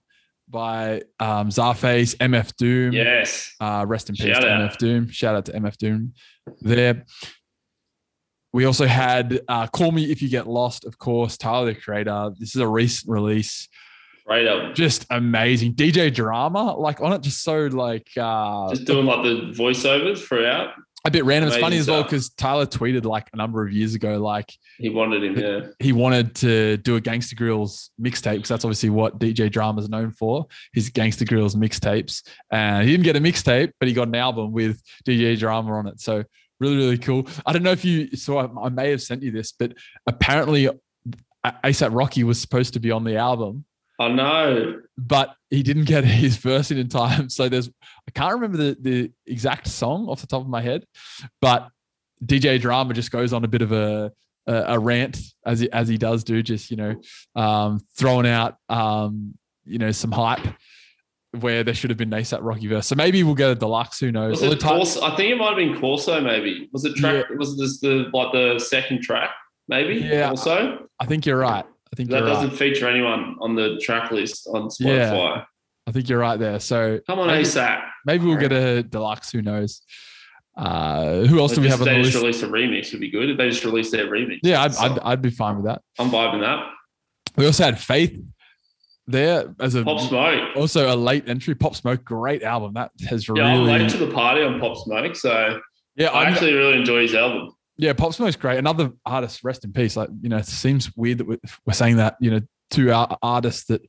[0.51, 2.93] by um, Czarface, MF Doom.
[2.93, 3.55] Yes.
[3.61, 4.71] Uh, rest in peace Shout to out.
[4.71, 5.09] MF Doom.
[5.11, 6.13] Shout out to MF Doom
[6.61, 7.05] there.
[8.53, 12.31] We also had uh, Call Me If You Get Lost, of course, Tyler the Creator.
[12.39, 13.69] This is a recent release.
[14.27, 14.75] Great album.
[14.75, 15.75] Just amazing.
[15.75, 20.75] DJ Drama, like on it, just so like uh, Just doing like the voiceovers throughout.
[21.05, 21.49] A bit random.
[21.49, 24.53] It's funny amazing as well because Tyler tweeted like a number of years ago, like
[24.79, 25.71] He wanted him, yeah.
[25.79, 29.89] he wanted to do a Gangsta Grillz mixtape because that's obviously what DJ Drama is
[29.89, 30.47] known for.
[30.73, 34.53] His Gangsta Grillz mixtapes, and he didn't get a mixtape, but he got an album
[34.53, 36.01] with DJ Drama on it.
[36.01, 36.25] So
[36.59, 37.29] really, really cool.
[37.47, 38.47] I don't know if you saw.
[38.47, 39.75] I I may have sent you this, but
[40.07, 40.69] apparently,
[41.65, 43.65] ASAP Rocky was supposed to be on the album,
[43.99, 44.81] I know.
[44.97, 47.29] but he didn't get his verse in in time.
[47.29, 47.69] So there's
[48.07, 50.85] I can't remember the the exact song off the top of my head,
[51.41, 51.69] but
[52.25, 54.13] DJ Drama just goes on a bit of a
[54.47, 56.95] a, a rant as he, as he does do, just you know,
[57.37, 59.35] um, throwing out um,
[59.65, 60.47] you know some hype
[61.41, 62.87] where there should have been an ASAP Rocky verse.
[62.87, 64.01] So maybe we'll get a deluxe.
[64.01, 64.41] Who knows?
[64.41, 65.03] Was All the it time- Corso?
[65.05, 66.69] I think it might have been Corso, maybe.
[66.73, 67.27] Was it track?
[67.37, 69.31] Was this the like the second track?
[69.69, 69.97] Maybe.
[69.97, 70.31] Yeah.
[70.31, 71.67] Also, I think you're right.
[71.93, 72.59] I think that doesn't right.
[72.59, 75.37] feature anyone on the track list on Spotify.
[75.37, 75.45] Yeah.
[75.87, 76.61] I think you're right there.
[76.61, 77.83] So Come on, Maybe- ASAP.
[78.05, 79.33] maybe we'll get a deluxe.
[79.33, 79.81] Who knows?
[80.57, 83.11] Uh, who else do we have on the they just release a remix would be
[83.11, 83.31] good.
[83.31, 84.41] If they just release their remix.
[84.43, 85.83] Yeah, I'd, So, I'd, I'd be fine with that.
[85.99, 86.67] I'm vibing that.
[87.37, 88.21] We also had Faith
[89.07, 90.57] there as a Pop Smoke.
[90.57, 91.55] also a late entry.
[91.55, 92.75] Pop Smoke, great album.
[92.75, 95.61] That has Yeah, I'm really late to the party on Pop Smoke, so
[95.97, 96.09] yeah.
[96.09, 97.51] I I'm- actually really enjoy his album.
[97.79, 98.59] Yeah, Pop Smoke's great.
[98.59, 99.97] Another artist, rest in peace.
[99.97, 102.17] Like you know, it seems weird that we're, we're saying that.
[102.21, 103.83] You know, two artists that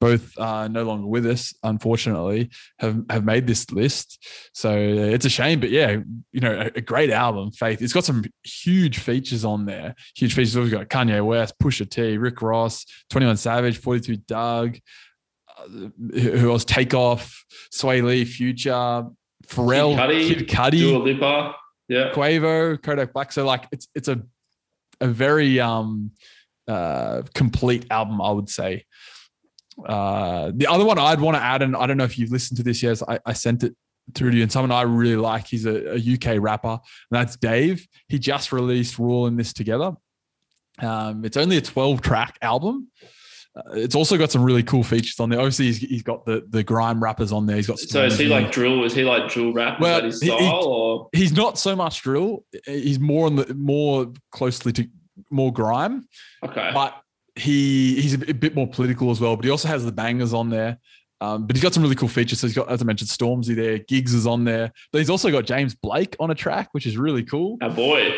[0.00, 4.26] both are no longer with us, unfortunately, have have made this list.
[4.52, 5.98] So it's a shame, but yeah,
[6.32, 7.50] you know, a, a great album.
[7.52, 7.80] Faith.
[7.80, 9.94] It's got some huge features on there.
[10.16, 10.56] Huge features.
[10.56, 14.78] We've got Kanye West, Pusha T, Rick Ross, Twenty One Savage, Forty Two Dugg.
[15.58, 16.64] Uh, who else?
[16.64, 19.06] Takeoff, Swae Lee, Future,
[19.46, 20.80] Pharrell, Kid Cudi.
[20.80, 21.54] Dua Lipa.
[21.88, 22.12] Yeah.
[22.12, 23.32] Quavo, Kodak Black.
[23.32, 24.22] So like it's it's a
[25.00, 26.12] a very um
[26.68, 28.84] uh complete album, I would say.
[29.84, 32.56] Uh the other one I'd want to add, and I don't know if you've listened
[32.58, 33.76] to this yet, I, I sent it
[34.14, 37.36] through to you, and someone I really like, he's a, a UK rapper, and that's
[37.36, 37.86] Dave.
[38.08, 39.92] He just released Rule in This Together.
[40.78, 42.88] Um, it's only a 12 track album.
[43.56, 45.38] Uh, it's also got some really cool features on there.
[45.38, 47.56] Obviously, he's, he's got the the grime rappers on there.
[47.56, 48.84] He's got So is he like drill?
[48.84, 49.80] Is he like drill rap?
[49.80, 50.64] Well, he- his he- style?
[50.66, 52.44] or he's not so much drill.
[52.66, 54.88] He's more on the more closely to
[55.30, 56.06] more grime,
[56.44, 56.70] okay.
[56.74, 57.00] but
[57.34, 59.36] he he's a bit- more political as well.
[59.36, 60.78] But he also has the bangers on there.
[61.22, 62.40] Um, but he's got some really cool features.
[62.40, 65.30] So he's got, as I mentioned, Stormzy there, Giggs is on there, but he's also
[65.30, 67.56] got James Blake on a track, which is really cool.
[67.62, 68.12] Oh boy.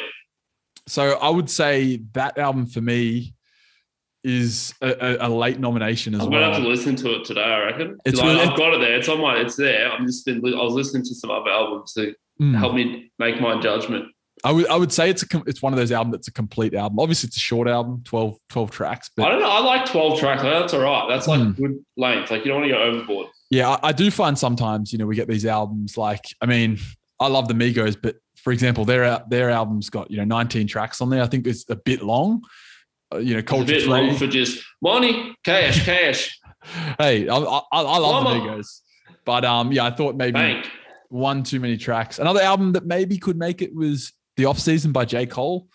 [0.88, 3.34] So I would say that album for me
[4.28, 6.26] is a, a, late nomination as well.
[6.28, 7.42] I'm gonna have to listen to it today.
[7.42, 7.98] I reckon.
[8.04, 8.96] It's really- I've got it there.
[8.96, 9.36] It's on my.
[9.38, 9.90] It's there.
[9.90, 10.38] I'm just been.
[10.44, 12.56] I was listening to some other albums to Mm.
[12.56, 14.04] help me make my judgment.
[14.44, 16.32] I would I would say it's a com- it's one of those albums that's a
[16.32, 17.00] complete album.
[17.00, 19.50] Obviously, it's a short album, 12, 12 tracks, I don't know.
[19.50, 20.42] I like 12 tracks.
[20.42, 21.06] That's all right.
[21.08, 21.50] That's like Hmm.
[21.60, 22.30] good length.
[22.30, 23.26] Like you don't want to go overboard.
[23.50, 26.78] yeah, I, I do find sometimes you know we get these albums like I mean
[27.18, 31.00] I love the Migos, but for example, their their album's got you know nineteen tracks
[31.00, 31.22] on there.
[31.22, 32.42] I think it's a bit long.
[33.12, 36.38] Uh, you know, It's a culture bit long for just money, cash, cash,
[36.98, 38.40] hey, I, I, I love the Mama.
[38.40, 38.80] Migos,
[39.24, 40.70] but um, yeah, I thought maybe bank.
[41.08, 42.18] one too many tracks.
[42.18, 45.26] Another album that maybe could make it was The Off Season by J.
[45.26, 45.68] Cole.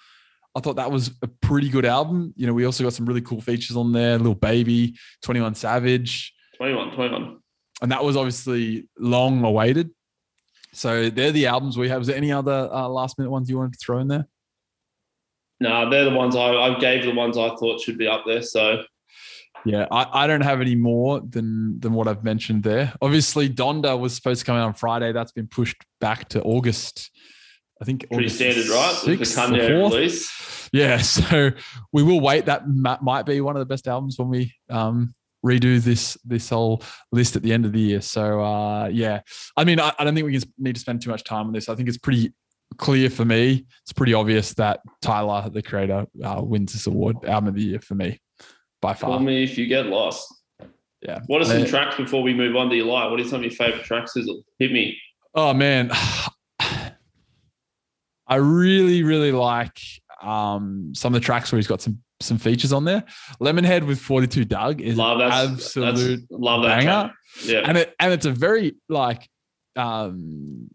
[0.55, 2.33] I thought that was a pretty good album.
[2.37, 6.31] You know, we also got some really cool features on there, Little Baby, 21 Savage,
[6.57, 7.39] 21, 21.
[7.81, 9.89] and that was obviously long awaited.
[10.73, 12.01] So they're the albums we have.
[12.01, 14.27] Is there any other uh, last minute ones you wanted to throw in there?
[15.59, 18.41] No, they're the ones I, I gave the ones I thought should be up there.
[18.41, 18.83] So
[19.65, 22.93] Yeah, I, I don't have any more than than what I've mentioned there.
[23.01, 25.11] Obviously, Donda was supposed to come out on Friday.
[25.11, 27.11] That's been pushed back to August.
[27.81, 29.01] I think pretty August standard, right?
[29.05, 29.91] With the 6th Kanye 4th.
[29.91, 30.69] release.
[30.71, 31.51] Yeah, so
[31.91, 32.45] we will wait.
[32.45, 35.13] That might be one of the best albums when we um,
[35.45, 38.01] redo this this whole list at the end of the year.
[38.01, 39.21] So uh, yeah,
[39.55, 41.69] I mean, I, I don't think we need to spend too much time on this.
[41.69, 42.33] I think it's pretty
[42.77, 43.65] clear for me.
[43.83, 47.79] It's pretty obvious that Tyler, the creator, uh, wins this award, album of the year
[47.79, 48.19] for me
[48.81, 49.19] by Call far.
[49.19, 50.33] me if you get lost.
[51.01, 51.19] Yeah.
[51.27, 53.12] What are some Uh, tracks before we move on to your live?
[53.12, 54.43] What are some of your favorite tracks, Sizzle?
[54.59, 54.97] Hit me.
[55.36, 55.91] Oh man,
[58.27, 59.77] I really really like
[60.21, 63.03] um, some of the tracks where he's got some some features on there.
[63.41, 65.49] Lemonhead with 42 Dugg is Love an that.
[65.51, 66.86] absolute That's, love that banger.
[66.86, 67.12] track.
[67.43, 67.67] Yeah.
[67.67, 69.27] and it and it's a very like
[69.75, 70.69] um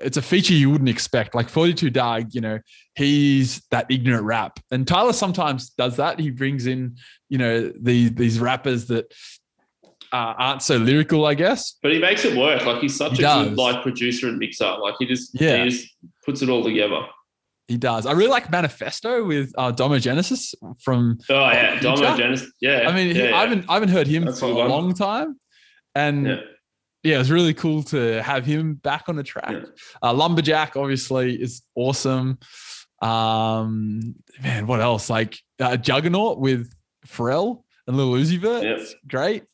[0.00, 2.58] it's a feature you wouldn't expect like 42 Dugg you know
[2.94, 6.96] he's that ignorant rap and Tyler sometimes does that he brings in
[7.28, 9.12] you know these these rappers that
[10.12, 12.66] uh, aren't so lyrical I guess But he makes it work.
[12.66, 13.48] Like he's such He a does.
[13.48, 14.76] good like producer and mixer.
[14.80, 15.64] Like he just Yeah.
[15.64, 15.88] he just
[16.24, 17.00] puts it all together.
[17.66, 21.80] he does I really like Manifesto with uh, Domo Genesis from Oh yeah?
[21.80, 22.50] Domo Genesis.
[22.60, 22.84] Yeah.
[22.88, 23.36] I mean he, yeah, yeah.
[23.36, 24.68] I haven't I haven't heard him That's for a a good one.
[24.70, 25.40] long time
[25.94, 26.42] and
[27.02, 27.14] Yeah.
[27.14, 29.50] yeah, it's really cool to have him back on the track.
[29.50, 29.64] Yeah.
[30.02, 32.38] Uh, Lumberjack obviously is awesome.
[33.00, 35.10] Um, man, what else?
[35.10, 36.72] Like uh, Juggernaut with
[37.06, 38.62] Pharrell and Lil Uzi Vert.
[38.62, 38.78] Yep.
[38.78, 39.44] It's great.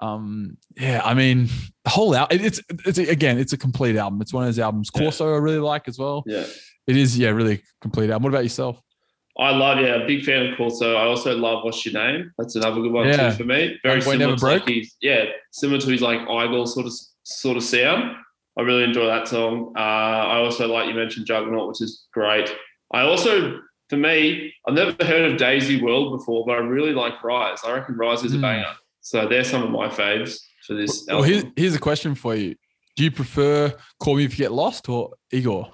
[0.00, 1.48] Um, yeah, I mean,
[1.84, 2.40] the whole album.
[2.40, 4.20] It's it's again, it's a complete album.
[4.20, 4.90] It's one of those albums.
[4.94, 5.02] Yeah.
[5.02, 6.24] Corso, I really like as well.
[6.26, 6.44] Yeah.
[6.86, 8.24] It is, yeah, really complete album.
[8.24, 8.80] What about yourself?
[9.38, 10.94] I love, yeah, a big fan of Corso.
[10.94, 12.30] I also love What's Your Name.
[12.38, 13.30] That's another good one Yeah.
[13.30, 13.78] too for me.
[13.82, 14.68] Very Young Boy similar Never to like Broke.
[14.76, 16.92] his, yeah, similar to his like Igor sort of
[17.24, 18.16] sort of sound.
[18.58, 19.72] I really enjoy that song.
[19.76, 22.54] Uh, I also like you mentioned Juggernaut, which is great.
[22.92, 27.22] I also, for me, I've never heard of Daisy World before, but I really like
[27.24, 27.60] Rise.
[27.64, 28.42] I reckon Rise is a Mm.
[28.42, 28.74] banger.
[29.00, 31.30] So they're some of my faves for this Well, album.
[31.32, 32.54] here's, here's a question for you.
[32.96, 35.72] Do you prefer Call Me If You Get Lost or Igor?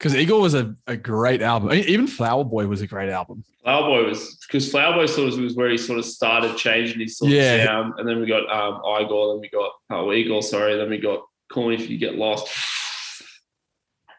[0.00, 1.72] Because Igor was a, a great album.
[1.74, 3.44] Even Flower Boy was a great album.
[3.62, 7.00] Flower Boy was because Flower Boy sort of was where he sort of started changing
[7.00, 7.56] his sort Yeah.
[7.56, 10.88] of sound, and then we got um, Igor, then we got oh Igor, sorry, then
[10.88, 11.20] we got
[11.52, 12.48] Call Me If You Get Lost.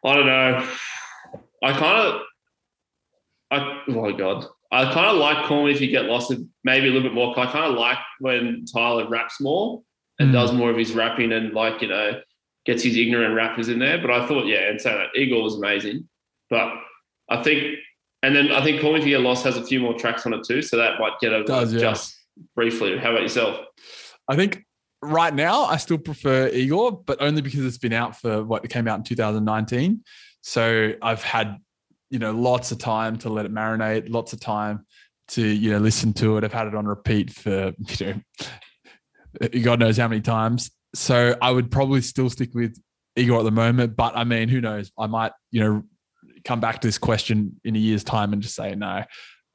[0.06, 0.68] I don't know.
[1.64, 2.22] I kind of,
[3.50, 6.32] I oh my god, I kind of like Call Me If You Get Lost,
[6.64, 7.38] maybe a little bit more.
[7.40, 9.82] I kind of like when Tyler raps more
[10.20, 10.34] and Mm.
[10.34, 12.22] does more of his rapping and like you know
[12.66, 14.00] gets his ignorant rappers in there.
[14.00, 16.08] But I thought, yeah, and so that Igor was amazing,
[16.50, 16.74] but
[17.30, 17.78] I think.
[18.24, 20.34] And then I think Call Me If You Get has a few more tracks on
[20.34, 21.80] it too, so that might get over Does, yeah.
[21.80, 22.16] just
[22.56, 22.96] briefly.
[23.00, 23.66] How about yourself?
[24.28, 24.64] I think
[25.02, 28.70] right now I still prefer Igor, but only because it's been out for what it
[28.70, 30.04] came out in 2019.
[30.42, 31.58] So I've had,
[32.10, 34.86] you know, lots of time to let it marinate, lots of time
[35.30, 36.44] to, you know, listen to it.
[36.44, 40.72] I've had it on repeat for, you know, God knows how many times.
[40.94, 42.78] So I would probably still stick with
[43.16, 44.92] Igor at the moment, but I mean, who knows?
[44.98, 45.84] I might, you know,
[46.46, 49.04] come back to this question in a year's time and just say no.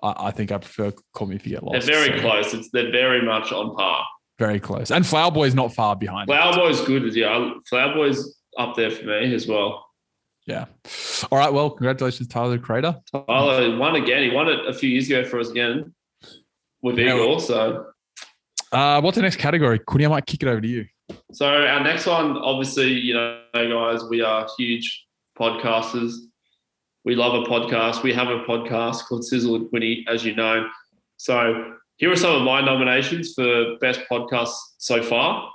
[0.03, 1.87] I, I think I prefer Call Me If You Get Lost.
[1.87, 2.55] They're very So, close.
[2.55, 4.05] It's they're very much on par.
[4.39, 4.91] Very close.
[4.91, 6.27] And Flower Boy is not far behind.
[6.29, 7.53] Flower Boy's good as yeah.
[7.69, 9.87] Flower Boy's up there for me as well.
[10.47, 10.67] Yeah.
[11.33, 11.53] All right.
[11.53, 12.95] Well, congratulations, Tyler, the creator.
[13.11, 14.23] Tyler won again.
[14.23, 15.95] He won it a few years ago for us again
[16.83, 17.15] with Yeah.
[17.15, 17.41] Igor.
[17.41, 17.87] So
[18.71, 19.79] Uh, what's the next category?
[19.79, 20.85] Courtney, I might kick it over to you.
[21.37, 25.05] So our next one, obviously, you know, guys, we are huge
[25.39, 26.15] podcasters.
[27.05, 28.03] We love a podcast.
[28.03, 30.67] We have a podcast called Sizzle and Quinny, as you know.
[31.19, 35.51] So here are some of my nominations for best podcast so far.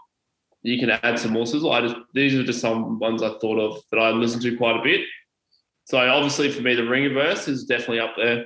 [0.61, 1.71] You can add some more sizzle.
[1.71, 4.79] I just these are just some ones I thought of that I listened to quite
[4.79, 5.01] a bit.
[5.85, 8.45] So obviously for me, the Ringerverse is definitely up there.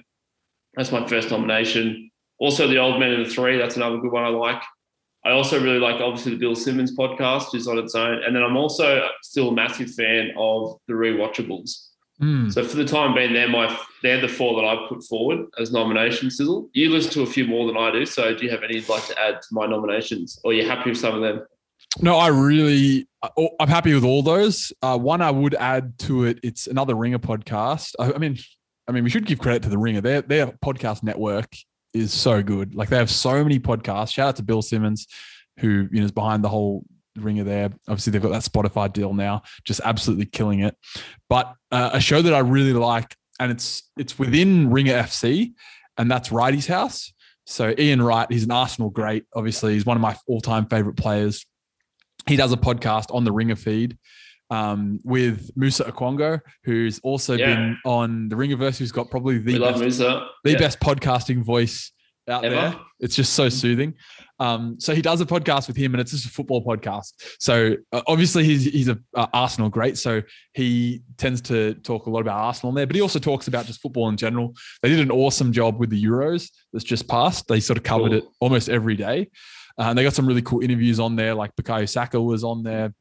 [0.76, 2.10] That's my first nomination.
[2.40, 3.58] Also, the Old Man and the Three.
[3.58, 4.64] That's another good one I like.
[5.26, 8.44] I also really like obviously the Bill Simmons podcast is on its own, and then
[8.44, 11.88] I'm also still a massive fan of the Rewatchables.
[12.22, 12.54] Mm.
[12.54, 15.72] So for the time being, they're my they're the four that I put forward as
[15.72, 16.38] nominations.
[16.38, 18.06] Sizzle, you listen to a few more than I do.
[18.06, 20.68] So do you have any you'd like to add to my nominations, or are you
[20.68, 21.46] happy with some of them?
[22.02, 23.08] No, I really,
[23.60, 24.72] I'm happy with all those.
[24.82, 27.94] Uh, one I would add to it, it's another Ringer podcast.
[28.00, 28.38] I, I, mean,
[28.88, 30.02] I mean, we should give credit to the Ringer.
[30.02, 31.56] Their their podcast network
[31.96, 32.76] is so good.
[32.76, 34.14] Like they have so many podcasts.
[34.14, 35.08] Shout out to Bill Simmons,
[35.60, 37.70] who you know is behind the whole Ringer there.
[37.88, 40.76] Obviously, they've got that Spotify deal now, just absolutely killing it.
[41.30, 45.54] But uh, a show that I really like, and it's it's within Ringer FC,
[45.98, 47.14] and that's Wrighty's House.
[47.46, 49.26] So Ian Wright, he's an Arsenal great.
[49.34, 51.46] Obviously, he's one of my all-time favorite players
[52.28, 53.98] he does a podcast on the Ringer feed
[54.50, 57.48] um, with Musa Okwonga, who's also yeah.
[57.48, 60.58] been on the Ringerverse, who's got probably the, best, the yeah.
[60.58, 61.92] best podcasting voice
[62.28, 62.56] out Ever?
[62.56, 62.76] there.
[63.00, 63.94] It's just so soothing.
[64.40, 67.14] Um, so he does a podcast with him, and it's just a football podcast.
[67.40, 70.22] So uh, obviously he's he's a uh, Arsenal great, so
[70.54, 73.82] he tends to talk a lot about Arsenal there, but he also talks about just
[73.82, 74.54] football in general.
[74.82, 77.48] They did an awesome job with the Euros that's just passed.
[77.48, 78.20] They sort of covered cool.
[78.20, 79.30] it almost every day.
[79.78, 82.64] Uh, and they got some really cool interviews on there, like Bukayo Saka was on
[82.64, 82.94] there.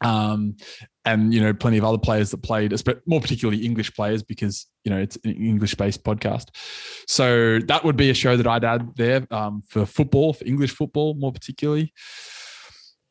[0.00, 0.56] Um,
[1.04, 2.74] and you know, plenty of other players that played,
[3.06, 6.48] more particularly English players, because you know it's an English-based podcast.
[7.06, 10.72] So that would be a show that I'd add there um, for football, for English
[10.72, 11.92] football, more particularly.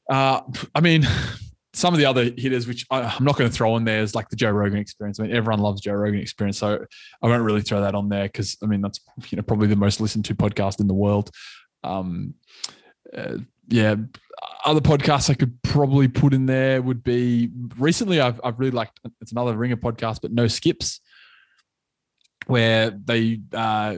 [0.09, 0.41] Uh,
[0.75, 1.07] I mean,
[1.73, 4.15] some of the other hitters, which I, am not going to throw on there, is
[4.15, 5.19] like the Joe Rogan experience.
[5.19, 6.85] I mean, everyone loves Joe Rogan experience, so
[7.21, 9.75] I won't really throw that on there because I mean that's you know probably the
[9.75, 11.31] most listened to podcast in the world.
[11.83, 12.35] Um,
[13.15, 13.95] uh, yeah,
[14.65, 18.99] other podcasts I could probably put in there would be recently I've, I've really liked
[19.21, 20.99] it's another ringer podcast, but no skips,
[22.47, 23.97] where they uh,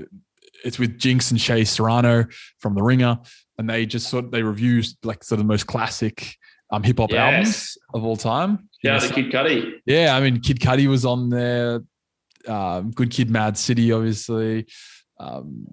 [0.63, 2.25] it's with Jinx and Shea Serrano
[2.59, 3.19] from the Ringer,
[3.57, 6.35] and they just sort of, they review like sort of the most classic
[6.71, 7.19] um, hip hop yes.
[7.19, 8.69] albums of all time.
[8.83, 9.73] Yeah, the Kid Cudi.
[9.85, 11.81] Yeah, I mean Kid Cudi was on there.
[12.47, 14.65] Um, Good Kid, Mad City, obviously.
[15.19, 15.65] Um,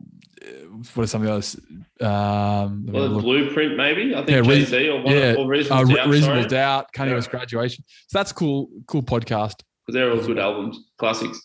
[0.94, 1.56] what are some of the others?
[2.00, 4.14] Um, well, the blueprint, maybe.
[4.14, 7.14] I think yeah, or, one, yeah, or Reasonable, uh, Doubt, Reasonable Doubt, Kanye yeah.
[7.14, 7.85] West Graduation.
[8.09, 9.62] So that's cool, cool podcast.
[9.87, 11.40] Because they're all good albums, classics.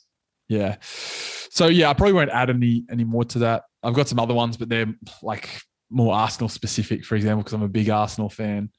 [0.49, 0.77] Yeah.
[0.81, 3.63] So yeah, I probably won't add any any more to that.
[3.83, 7.61] I've got some other ones, but they're like more Arsenal specific, for example, because I'm
[7.61, 8.69] a big Arsenal fan.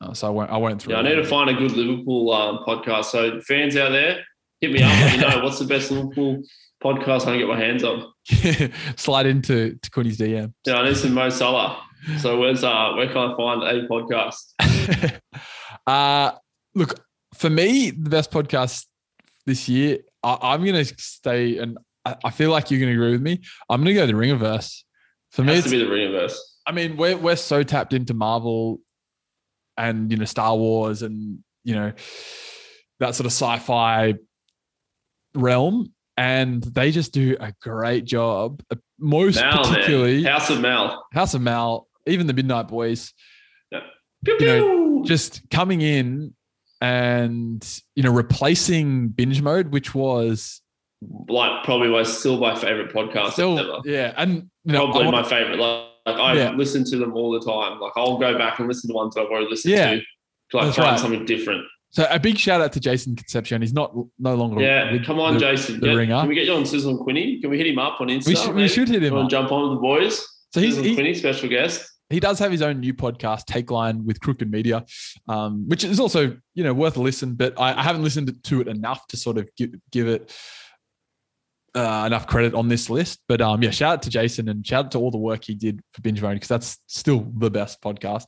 [0.00, 0.94] Uh, so I won't I won't throw.
[0.94, 3.06] Yeah, I need to find a good Liverpool um, podcast.
[3.06, 4.24] So fans out there,
[4.60, 4.90] hit me up.
[4.90, 6.42] let me know what's the best Liverpool
[6.82, 8.12] podcast I can get my hands on.
[8.96, 10.52] Slide into to Quinny's DM.
[10.66, 11.82] Yeah, I need some Mo Salah.
[12.18, 15.20] So where's uh where can I find a podcast?
[15.86, 16.32] uh
[16.74, 17.00] look,
[17.34, 18.86] for me, the best podcast
[19.46, 23.22] this year, I, am gonna stay and I, I, feel like you're gonna agree with
[23.22, 23.40] me.
[23.68, 24.82] I'm gonna go the Ringerverse.
[25.32, 26.36] For it me, it's to be the Ringerverse.
[26.66, 28.80] I mean, we're we're so tapped into Marvel
[29.76, 31.92] and you know Star Wars and you know
[33.00, 34.14] that sort of sci-fi
[35.34, 38.62] realm and they just do a great job.
[38.98, 40.32] Most Mal, particularly man.
[40.32, 43.14] House of Mal, House of Mal, even the Midnight Boys.
[43.70, 43.80] Yeah.
[44.24, 44.46] Pew, pew.
[44.46, 46.34] Know, just coming in
[46.80, 50.60] and you know replacing binge mode, which was
[51.28, 53.78] like probably was still my favorite podcast still, ever.
[53.84, 55.58] Yeah, and you know, probably my favorite.
[55.58, 56.50] Like, like I yeah.
[56.50, 57.80] listen to them all the time.
[57.80, 59.90] Like I'll go back and listen to ones I've already listened yeah.
[59.92, 60.00] to
[60.50, 61.00] to like That's find right.
[61.00, 61.64] something different.
[61.92, 63.60] So a big shout out to Jason Concepcion.
[63.62, 64.62] He's not no longer.
[64.62, 65.80] Yeah, come on, the, Jason.
[65.80, 66.20] The get, ringer.
[66.20, 67.40] Can we get you on Sizzle and Quinny?
[67.40, 68.26] Can we hit him up on Instagram?
[68.26, 69.16] We should, we should hit him.
[69.16, 69.28] up.
[69.28, 70.24] Jump on with the boys.
[70.54, 71.90] So he's he, Quinny, special guest.
[72.08, 74.84] He does have his own new podcast, Take Line with Crooked Media,
[75.28, 77.34] um, which is also you know worth a listen.
[77.34, 80.32] But I, I, haven't listened to it enough to sort of give, give it
[81.74, 83.20] uh, enough credit on this list.
[83.28, 85.54] But um, yeah, shout out to Jason and shout out to all the work he
[85.54, 88.24] did for Binge Mode because that's still the best podcast.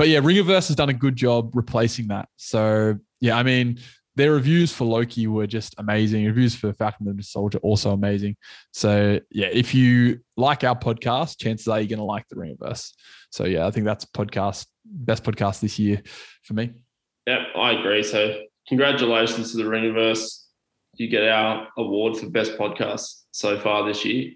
[0.00, 2.30] But yeah, Ringerverse has done a good job replacing that.
[2.38, 3.78] So yeah, I mean,
[4.16, 6.24] their reviews for Loki were just amazing.
[6.24, 8.36] Reviews for Falcon and the Soldier also amazing.
[8.72, 12.94] So yeah, if you like our podcast, chances are you're going to like the Ringerverse.
[13.30, 16.00] So yeah, I think that's podcast best podcast this year
[16.44, 16.72] for me.
[17.26, 18.02] Yeah, I agree.
[18.02, 20.46] So congratulations to the Ringerverse.
[20.94, 24.30] You get our award for best podcast so far this year,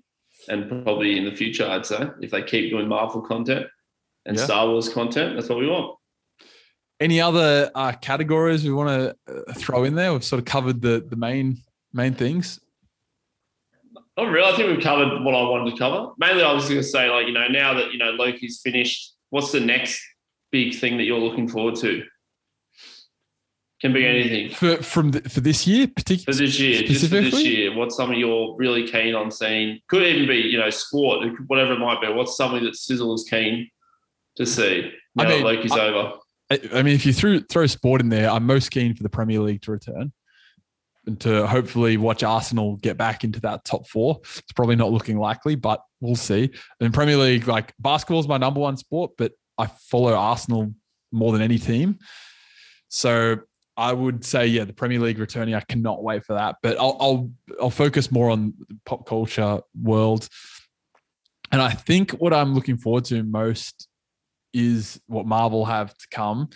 [0.46, 1.66] and probably in the future.
[1.66, 3.64] I'd say if they keep doing Marvel content
[4.26, 4.44] and yeah.
[4.44, 5.96] Star Wars content, that's what we want.
[7.00, 10.12] Any other uh, categories we want to uh, throw in there?
[10.12, 11.58] We've sort of covered the the main
[11.92, 12.60] main things.
[14.16, 14.52] Not really.
[14.52, 16.12] I think we've covered what I wanted to cover.
[16.18, 19.12] Mainly, I was going to say, like, you know, now that you know Loki's finished,
[19.30, 20.00] what's the next
[20.52, 22.04] big thing that you're looking forward to?
[23.80, 26.46] Can be anything for from the, for this year, for particularly.
[26.46, 26.82] this year.
[26.84, 29.80] Just for this year, what's something you're really keen on seeing?
[29.88, 32.10] Could even be, you know, sport, whatever it might be.
[32.10, 33.68] What's something that Sizzle is keen
[34.36, 36.18] to see now I mean, Loki's I- over?
[36.50, 39.40] I mean, if you threw throw sport in there, I'm most keen for the Premier
[39.40, 40.12] League to return
[41.06, 44.20] and to hopefully watch Arsenal get back into that top four.
[44.22, 46.50] It's probably not looking likely, but we'll see.
[46.80, 50.74] And Premier League, like basketball is my number one sport, but I follow Arsenal
[51.12, 51.98] more than any team.
[52.88, 53.38] So
[53.76, 55.54] I would say, yeah, the Premier League returning.
[55.54, 56.56] I cannot wait for that.
[56.62, 57.30] But I'll I'll,
[57.60, 60.28] I'll focus more on the pop culture world.
[61.50, 63.88] And I think what I'm looking forward to most
[64.54, 66.48] is what Marvel have to come.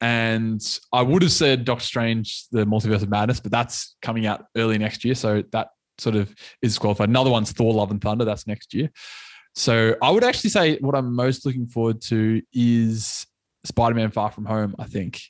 [0.00, 0.60] And
[0.92, 4.76] I would have said Doctor Strange, the Multiverse of Madness, but that's coming out early
[4.76, 5.14] next year.
[5.14, 7.08] So that sort of is qualified.
[7.08, 8.24] Another one's Thor Love and Thunder.
[8.24, 8.90] That's next year.
[9.54, 13.26] So I would actually say what I'm most looking forward to is
[13.64, 14.74] Spider-Man Far From Home.
[14.78, 15.20] I think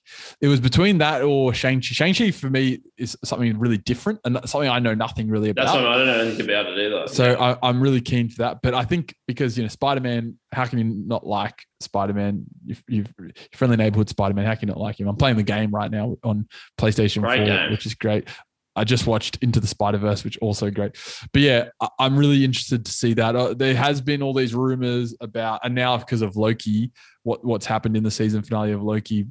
[0.40, 1.80] it was between that or Shang-Chi.
[1.80, 5.66] Shang-Chi for me is something really different and something I know nothing really about.
[5.66, 7.08] That's what I don't know anything about it either.
[7.08, 8.60] So I, I'm really keen for that.
[8.62, 12.44] But I think because you know Spider-Man, how can you not like Spider-Man?
[12.66, 13.14] You've, you've
[13.52, 14.44] friendly neighborhood Spider-Man.
[14.44, 15.08] How can you not like him?
[15.08, 17.70] I'm playing the game right now on PlayStation Great 4, game.
[17.70, 18.28] which is great.
[18.76, 20.96] I just watched Into the Spider Verse, which also great.
[21.32, 21.68] But yeah,
[21.98, 23.36] I'm really interested to see that.
[23.36, 26.90] Uh, there has been all these rumors about, and now because of Loki,
[27.24, 29.26] what what's happened in the season finale of Loki,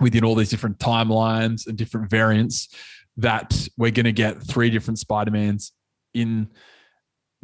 [0.00, 2.68] within all these different timelines and different variants,
[3.16, 5.72] that we're going to get three different Spider Mans
[6.12, 6.48] in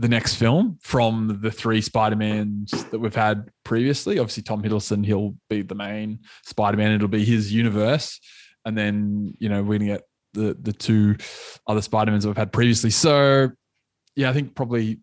[0.01, 4.19] the next film from the three Spider-Mans that we've had previously.
[4.19, 6.93] Obviously, Tom Hiddleston, he'll be the main Spider-Man.
[6.93, 8.19] It'll be his universe.
[8.65, 10.03] And then, you know, we're going to get
[10.33, 11.17] the the two
[11.67, 12.89] other Spider-Mans we've had previously.
[12.89, 13.51] So,
[14.17, 15.01] yeah, I think probably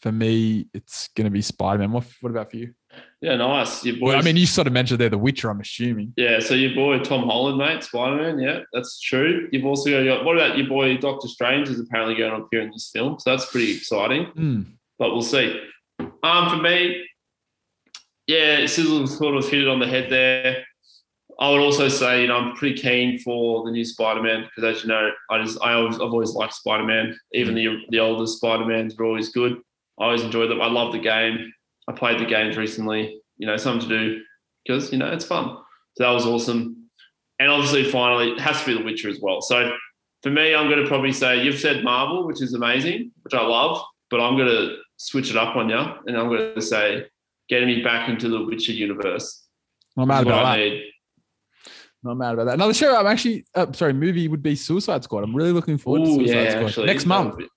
[0.00, 1.92] for me, it's going to be Spider-Man.
[1.92, 2.74] What, what about for you?
[3.20, 3.84] Yeah, nice.
[3.84, 6.14] Your Well, I mean, you sort of mentioned there The Witcher, I'm assuming.
[6.16, 8.38] Yeah, so your boy Tom Holland, mate, Spider Man.
[8.38, 9.48] Yeah, that's true.
[9.52, 12.70] You've also got what about your boy Doctor Strange is apparently going to appear in
[12.70, 14.26] this film, so that's pretty exciting.
[14.26, 14.62] Hmm.
[14.98, 15.60] But we'll see.
[16.22, 17.04] Um, for me,
[18.26, 20.64] yeah, Sizzle sort of hit it on the head there.
[21.40, 24.76] I would also say, you know, I'm pretty keen for the new Spider Man because,
[24.76, 27.18] as you know, I just I always I've always liked Spider Man.
[27.32, 29.58] Even the the older Spider Mans were always good.
[29.98, 30.60] I always enjoyed them.
[30.60, 31.52] I love the game.
[31.90, 33.20] I played the games recently.
[33.38, 34.22] You know, something to do
[34.64, 35.56] because you know it's fun.
[35.96, 36.88] So that was awesome.
[37.38, 39.40] And obviously, finally, it has to be The Witcher as well.
[39.40, 39.72] So
[40.22, 43.42] for me, I'm going to probably say you've said Marvel, which is amazing, which I
[43.42, 47.06] love, but I'm going to switch it up on you, and I'm going to say
[47.48, 49.46] getting me back into the Witcher universe.
[49.96, 50.62] I'm mad about I that.
[50.64, 50.84] need.
[52.02, 52.54] Not mad about that.
[52.54, 55.24] Another show I'm actually, uh, sorry, movie would be Suicide Squad.
[55.24, 56.66] I'm really looking forward to Suicide yeah, Squad.
[56.66, 57.38] actually, Next month.
[57.38, 57.48] be-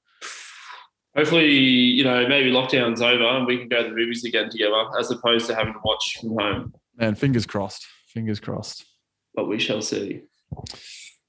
[1.16, 4.84] Hopefully, you know, maybe lockdown's over and we can go to the movies again together,
[5.00, 6.74] as opposed to having to watch from home.
[6.98, 7.86] Man, fingers crossed.
[8.08, 8.86] Fingers crossed.
[9.36, 10.22] But we shall see.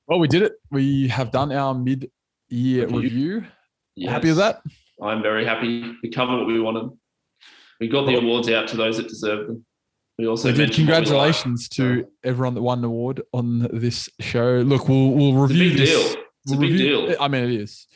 [0.06, 0.52] Well, we did it.
[0.70, 3.00] We have done our mid-year Review.
[3.00, 3.44] review.
[3.96, 4.10] Yes.
[4.12, 4.62] Happy with that?
[5.02, 5.94] I'm very happy.
[6.02, 6.90] We covered what we wanted.
[7.80, 9.66] We got the awards out to those that deserve them.
[10.18, 10.58] We also So, good.
[10.58, 14.62] mentioned what we congratulations to everyone that won an award on this show.
[14.64, 15.52] Look, we'll we'll liked.
[15.52, 15.90] It's a review big this.
[15.90, 16.22] deal.
[16.44, 17.16] It's a we'll big review- deal.
[17.20, 17.86] I mean, it is.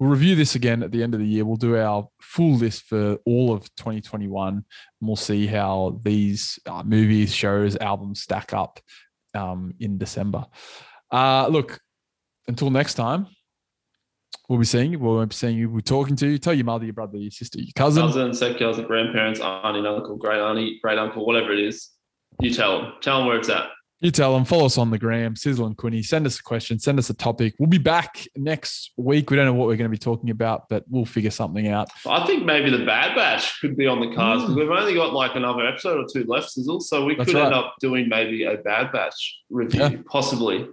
[0.00, 1.44] We'll review this again at the end of the year.
[1.44, 4.64] We'll do our full list for all of 2021, and
[5.02, 8.80] we'll see how these uh, movies, shows, albums stack up
[9.34, 10.46] um, in December.
[11.12, 11.78] Uh, look,
[12.48, 13.26] until next time,
[14.48, 14.98] we'll be seeing you.
[14.98, 15.68] We'll be seeing you.
[15.68, 16.38] We're talking to you.
[16.38, 18.02] Tell your mother, your brother, your sister, your cousin.
[18.02, 21.90] Cousin, step cousin, grandparents, auntie, uncle, great auntie, great uncle, whatever it is.
[22.40, 22.92] You tell them.
[23.02, 23.66] Tell them where it's at.
[24.02, 26.02] You tell them, follow us on the gram, Sizzle and Quinny.
[26.02, 27.54] Send us a question, send us a topic.
[27.58, 29.30] We'll be back next week.
[29.30, 31.90] We don't know what we're going to be talking about, but we'll figure something out.
[32.06, 35.12] I think maybe the Bad Batch could be on the cards because we've only got
[35.12, 36.80] like another episode or two left, Sizzle.
[36.80, 39.90] So we That's could end up doing maybe a Bad Batch review, Yeah.
[40.10, 40.66] possibly.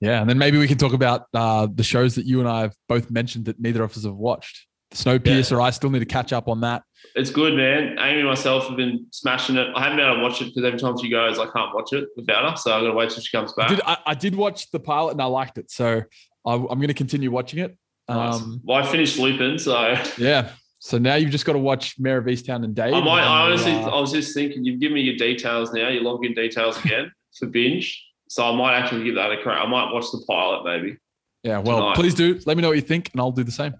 [0.00, 2.60] Yeah, and then maybe we can talk about uh, the shows that you and I
[2.60, 4.67] have both mentioned that neither of us have watched.
[4.92, 6.82] Snowpiercer, I still need to catch up on that.
[7.14, 7.98] It's good, man.
[7.98, 9.68] Amy and myself have been smashing it.
[9.74, 11.92] I haven't been able to watch it because every time she goes, I can't watch
[11.92, 12.56] it without her.
[12.56, 13.70] So I've got to wait till she comes I back.
[13.70, 16.02] did, I, I did watch the pilot and I liked it, so
[16.46, 17.76] I, I'm going to continue watching it.
[18.08, 18.36] Nice.
[18.36, 20.52] Um, well, I finished Lupin, so yeah.
[20.78, 22.94] So now you've just got to watch Mare of Easttown and Dave.
[22.94, 23.22] I might.
[23.22, 26.02] I and, honestly, uh, I was just thinking, you've given me your details now, your
[26.02, 28.04] login details again for binge.
[28.28, 29.60] So I might actually give that a crack.
[29.60, 30.96] I might watch the pilot maybe.
[31.42, 31.58] yeah.
[31.58, 31.96] Well, tonight.
[31.96, 32.40] please do.
[32.46, 33.74] Let me know what you think, and I'll do the same.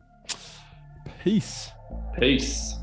[1.22, 1.72] Peace.
[2.18, 2.77] Peace.